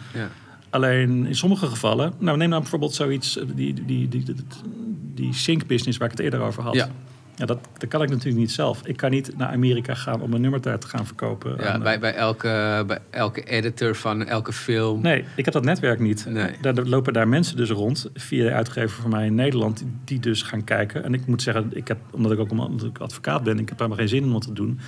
[0.71, 4.35] Alleen in sommige gevallen, nou neem nou bijvoorbeeld zoiets, die, die, die, die,
[5.15, 6.75] die sync business waar ik het eerder over had.
[6.75, 6.91] Ja.
[7.37, 8.81] Ja, dat, dat kan ik natuurlijk niet zelf.
[8.85, 11.57] Ik kan niet naar Amerika gaan om een nummer daar te gaan verkopen.
[11.59, 15.01] Ja, bij, bij, elke, bij elke editor van elke film.
[15.01, 16.27] Nee, ik heb dat netwerk niet.
[16.29, 16.51] Nee.
[16.61, 20.43] Daar lopen daar mensen dus rond, via de uitgever van mij in Nederland, die dus
[20.43, 21.05] gaan kijken.
[21.05, 23.79] En ik moet zeggen, ik heb, omdat ik ook omdat ik advocaat ben, ik heb
[23.79, 24.81] helemaal geen zin om wat te doen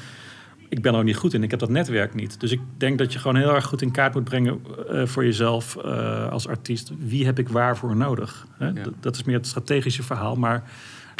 [0.68, 1.42] ik ben er ook niet goed in.
[1.42, 2.40] Ik heb dat netwerk niet.
[2.40, 4.60] Dus ik denk dat je gewoon heel erg goed in kaart moet brengen
[4.90, 6.92] uh, voor jezelf uh, als artiest.
[6.98, 8.46] Wie heb ik waarvoor nodig?
[8.58, 8.72] Hè?
[9.00, 10.36] Dat is meer het strategische verhaal.
[10.36, 10.70] Maar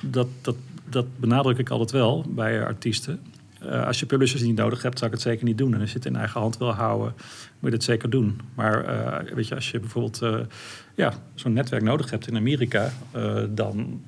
[0.05, 0.57] dat, dat,
[0.89, 3.21] dat benadruk ik altijd wel bij artiesten.
[3.63, 5.75] Uh, als je publishers niet nodig hebt, zou ik het zeker niet doen.
[5.75, 7.15] En als je het in eigen hand wil houden,
[7.59, 8.41] moet je het zeker doen.
[8.55, 8.85] Maar
[9.35, 10.47] weet je, als je bijvoorbeeld
[10.95, 12.93] ja, zo'n netwerk nodig hebt in Amerika,
[13.51, 14.01] dan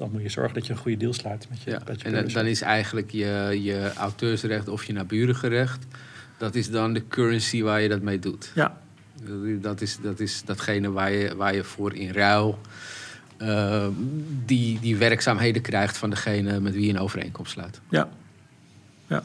[0.00, 1.70] dan moet je zorgen dat je een goede deal sluit met je.
[1.70, 5.86] Ja, met je en dan is eigenlijk je, je auteursrecht of je naburengerecht,
[6.38, 8.52] dat is dan de currency waar je dat mee doet.
[8.54, 8.78] Ja.
[9.60, 12.58] Dat is, dat is datgene waar je, waar je voor in ruil
[13.38, 13.86] uh,
[14.44, 17.80] die, die werkzaamheden krijgt van degene met wie je een overeenkomst sluit.
[17.88, 18.08] Ja.
[19.06, 19.22] ja.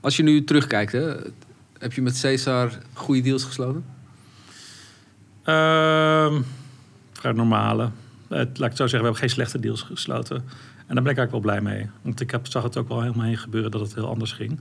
[0.00, 1.14] Als je nu terugkijkt, hè,
[1.78, 3.84] heb je met Cesar goede deals gesloten?
[5.44, 6.40] Uh,
[7.12, 7.90] vrij normale
[8.38, 10.36] laat ik het zo zeggen, we hebben geen slechte deals gesloten.
[10.86, 11.90] En daar ben ik eigenlijk wel blij mee.
[12.02, 14.60] Want ik heb, zag het ook wel helemaal heen gebeuren dat het heel anders ging.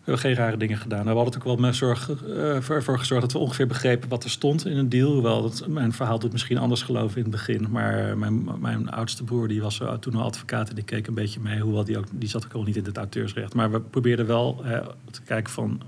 [0.00, 1.04] We hebben geen rare dingen gedaan.
[1.04, 4.66] We hadden ook wel met zorg, uh, gezorgd dat we ongeveer begrepen wat er stond
[4.66, 5.12] in een deal.
[5.12, 7.66] Hoewel dat, mijn verhaal doet misschien anders geloven in het begin.
[7.70, 11.40] Maar mijn, mijn oudste broer die was toen al advocaat en die keek een beetje
[11.40, 11.60] mee.
[11.60, 13.54] Hoewel die, ook, die zat ook al niet in het auteursrecht.
[13.54, 14.64] Maar we probeerden wel
[15.10, 15.82] te kijken van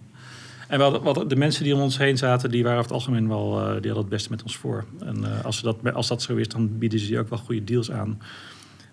[0.73, 3.29] en wel, wat, de mensen die om ons heen zaten, die waren over het algemeen
[3.29, 4.85] wel, uh, die hadden het beste met ons voor.
[5.01, 7.65] En uh, als, dat, als dat zo is, dan bieden ze je ook wel goede
[7.65, 8.21] deals aan.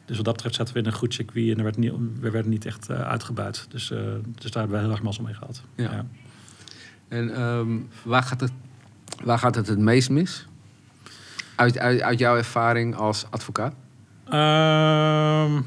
[0.06, 2.30] Dus wat dat betreft zaten we in een goed circuit en er werd niet, we
[2.30, 3.66] werden niet echt uh, uitgebuit.
[3.70, 3.88] Dus,
[4.36, 5.62] dus daar hebben we heel erg mazzel mee gehad.
[5.76, 5.92] Ja.
[5.92, 6.06] ja.
[7.08, 8.52] En um, waar, gaat het,
[9.24, 10.48] waar gaat het het meest mis?
[11.56, 13.74] Uit, uit, uit jouw ervaring als advocaat?
[14.26, 15.66] Um,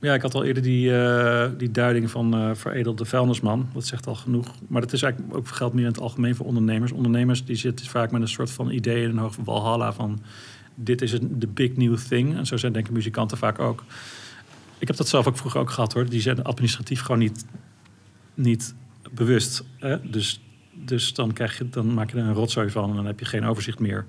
[0.00, 3.68] ja, ik had al eerder die, uh, die duiding van uh, veredelde vuilnisman.
[3.72, 4.54] Dat zegt al genoeg.
[4.68, 6.92] Maar dat is eigenlijk ook geldt meer in het algemeen voor ondernemers.
[6.92, 10.20] Ondernemers die zitten vaak met een soort van idee in een hoog walhalla van...
[10.74, 12.36] dit is de big new thing.
[12.36, 13.84] En zo zijn denken muzikanten vaak ook.
[14.78, 16.08] Ik heb dat zelf ook vroeger ook gehad hoor.
[16.08, 17.44] Die zijn administratief gewoon niet,
[18.34, 18.74] niet
[19.14, 19.64] bewust.
[19.76, 20.10] Hè?
[20.10, 20.40] Dus,
[20.72, 23.24] dus dan, krijg je, dan maak je er een rotzooi van en dan heb je
[23.24, 24.06] geen overzicht meer.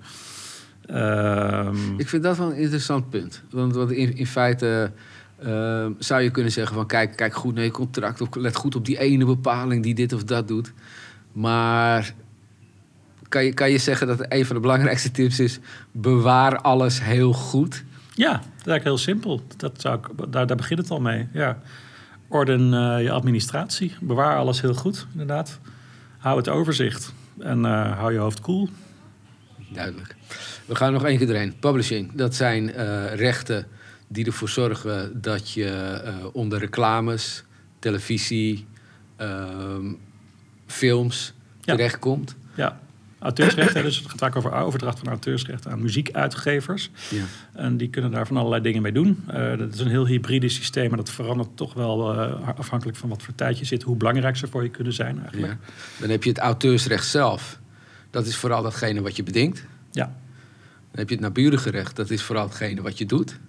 [0.90, 2.00] Um...
[2.00, 3.44] Ik vind dat wel een interessant punt.
[3.50, 4.92] Want, want in, in feite
[5.44, 8.76] Ehm, zou je kunnen zeggen van kijk, kijk goed naar je contract of let goed
[8.76, 10.74] op die ene bepaling die dit of dat doet.
[11.32, 12.14] Maar
[13.30, 15.60] kan je, kan je zeggen dat een van de belangrijkste tips is
[15.92, 17.84] bewaar alles heel goed?
[18.14, 19.42] Ja, dat is eigenlijk heel simpel.
[19.58, 21.28] Dat zou ik, daar, daar begint het al mee.
[21.34, 21.60] Ja.
[22.28, 23.96] Orden uh, je administratie.
[24.02, 25.60] Bewaar alles heel goed, inderdaad.
[26.18, 27.14] Hou het overzicht.
[27.40, 28.66] En uh, hou je hoofd koel.
[28.66, 28.70] Cool.
[29.74, 30.16] duidelijk.
[30.66, 31.60] We gaan nog één keer doorheen.
[31.60, 33.68] Publishing, dat zijn eh, rechten
[34.08, 37.44] die ervoor zorgen dat je eh, onder reclames,
[37.80, 38.66] televisie,
[39.16, 39.94] ehm,
[40.66, 41.76] films Ja.
[41.76, 42.36] terechtkomt.
[42.56, 42.80] Ja,
[43.20, 46.90] auteursrechten, dus het gaat vaak over overdracht van auteursrechten aan muziekuitgevers.
[47.10, 47.24] Ja.
[47.54, 49.24] En die kunnen daar van allerlei dingen mee doen.
[49.28, 53.10] Eh, dat is een heel hybride systeem, maar dat verandert toch wel eh, afhankelijk van
[53.10, 55.52] wat voor tijd je zit, hoe belangrijk ze voor je kunnen zijn eigenlijk.
[55.54, 55.58] Ja.
[56.00, 57.60] Dan heb je het auteursrecht zelf.
[58.10, 59.66] Dat is vooral datgene wat je bedenkt.
[59.92, 60.06] Ja,
[60.92, 61.96] Dan heb je het naburige recht.
[61.96, 63.40] Dat is vooral hetgene wat je doet.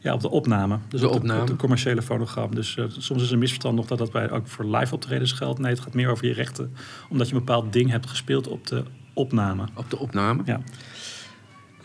[0.00, 0.78] Ja op de opname.
[0.88, 1.40] Dus De op, opname.
[1.40, 2.54] op de commerciële fonogram.
[2.54, 5.58] Dus eh, soms is een misverstand nog dat dat bij, ook voor live optredens geldt.
[5.58, 6.74] Nee, het gaat meer over je rechten,
[7.08, 8.84] omdat je een bepaald ding hebt gespeeld op de
[9.14, 9.64] opname.
[9.74, 10.42] Op de opname.
[10.44, 10.60] Ja,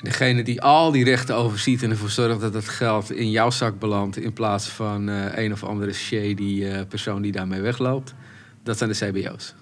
[0.06, 3.80] Degene die al die rechten overziet en ervoor zorgt dat het geld in jouw zak
[3.80, 4.18] belandt...
[4.18, 8.16] in plaats van eh, een of andere shady eh, persoon die daarmee wegloopt...
[8.64, 9.56] dat zijn de CBO's.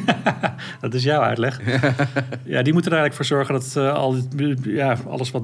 [0.80, 1.60] dat is jouw uitleg.
[2.54, 4.16] ja, die moeten er eigenlijk voor zorgen dat al,
[4.62, 5.42] ja, alles wat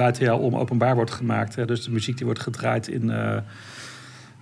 [0.00, 1.54] buiten jou om openbaar wordt gemaakt.
[1.54, 3.36] Hè, dus de muziek die wordt gedraaid in, eh,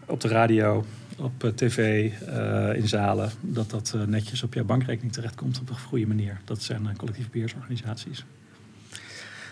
[0.07, 0.85] op de radio,
[1.17, 3.31] op eh, tv, eh, in zalen.
[3.41, 6.41] Dat dat netjes op jouw bankrekening terechtkomt op een goede manier.
[6.45, 8.25] Dat zijn collectieve beheersorganisaties.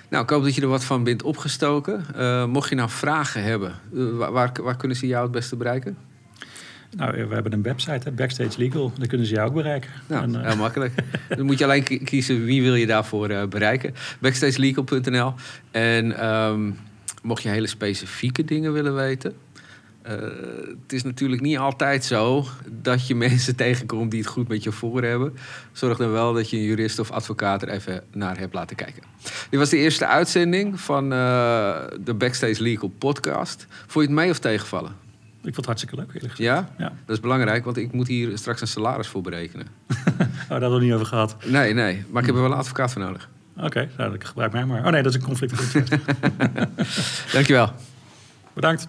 [0.08, 2.04] Nou, ik hoop dat je er wat van bent opgestoken.
[2.50, 3.74] Mocht je nou vragen hebben,
[4.16, 5.96] waar, waar kunnen ze jou het beste bereiken?
[6.96, 8.92] Nou, we hebben een website, hè, Backstage Legal.
[8.98, 9.90] Daar kunnen ze jou ook bereiken.
[10.06, 10.92] Nou, En, eh, heel makkelijk.
[11.36, 13.94] Dan moet je alleen ki- kiezen wie wil je daarvoor eh, bereiken.
[14.18, 15.34] Backstagelegal.nl.
[15.70, 16.70] En ehm,
[17.22, 19.34] mocht je hele specifieke dingen willen weten...
[20.02, 20.12] eh,
[20.82, 22.44] het is natuurlijk niet altijd zo
[22.82, 25.34] dat je mensen tegenkomt die het goed met je voor hebben.
[25.72, 29.02] Zorg dan wel dat je een jurist of advocaat er even naar hebt laten kijken.
[29.50, 33.66] Dit was de eerste uitzending van de Backstage Legal podcast.
[33.68, 35.04] Vond je het mee of tegenvallen?
[35.46, 36.56] Ik vond het hartstikke leuk, eerlijk gezegd.
[36.56, 36.84] Ja?
[36.84, 36.92] Ja.
[37.04, 39.66] Dat is belangrijk, want ik moet hier straks een salaris voor berekenen.
[40.46, 41.36] Oh, daar hadden we het niet over gehad.
[41.44, 43.28] Nee, nee, maar ik heb er wel een advocaat voor nodig.
[43.56, 44.84] Oké, nou, ik gebruik mij maar.
[44.84, 45.72] Oh nee, dat is een conflict.
[47.32, 47.72] Dankjewel.
[48.52, 48.86] Bedankt.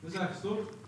[0.00, 0.79] We zijn gestopt.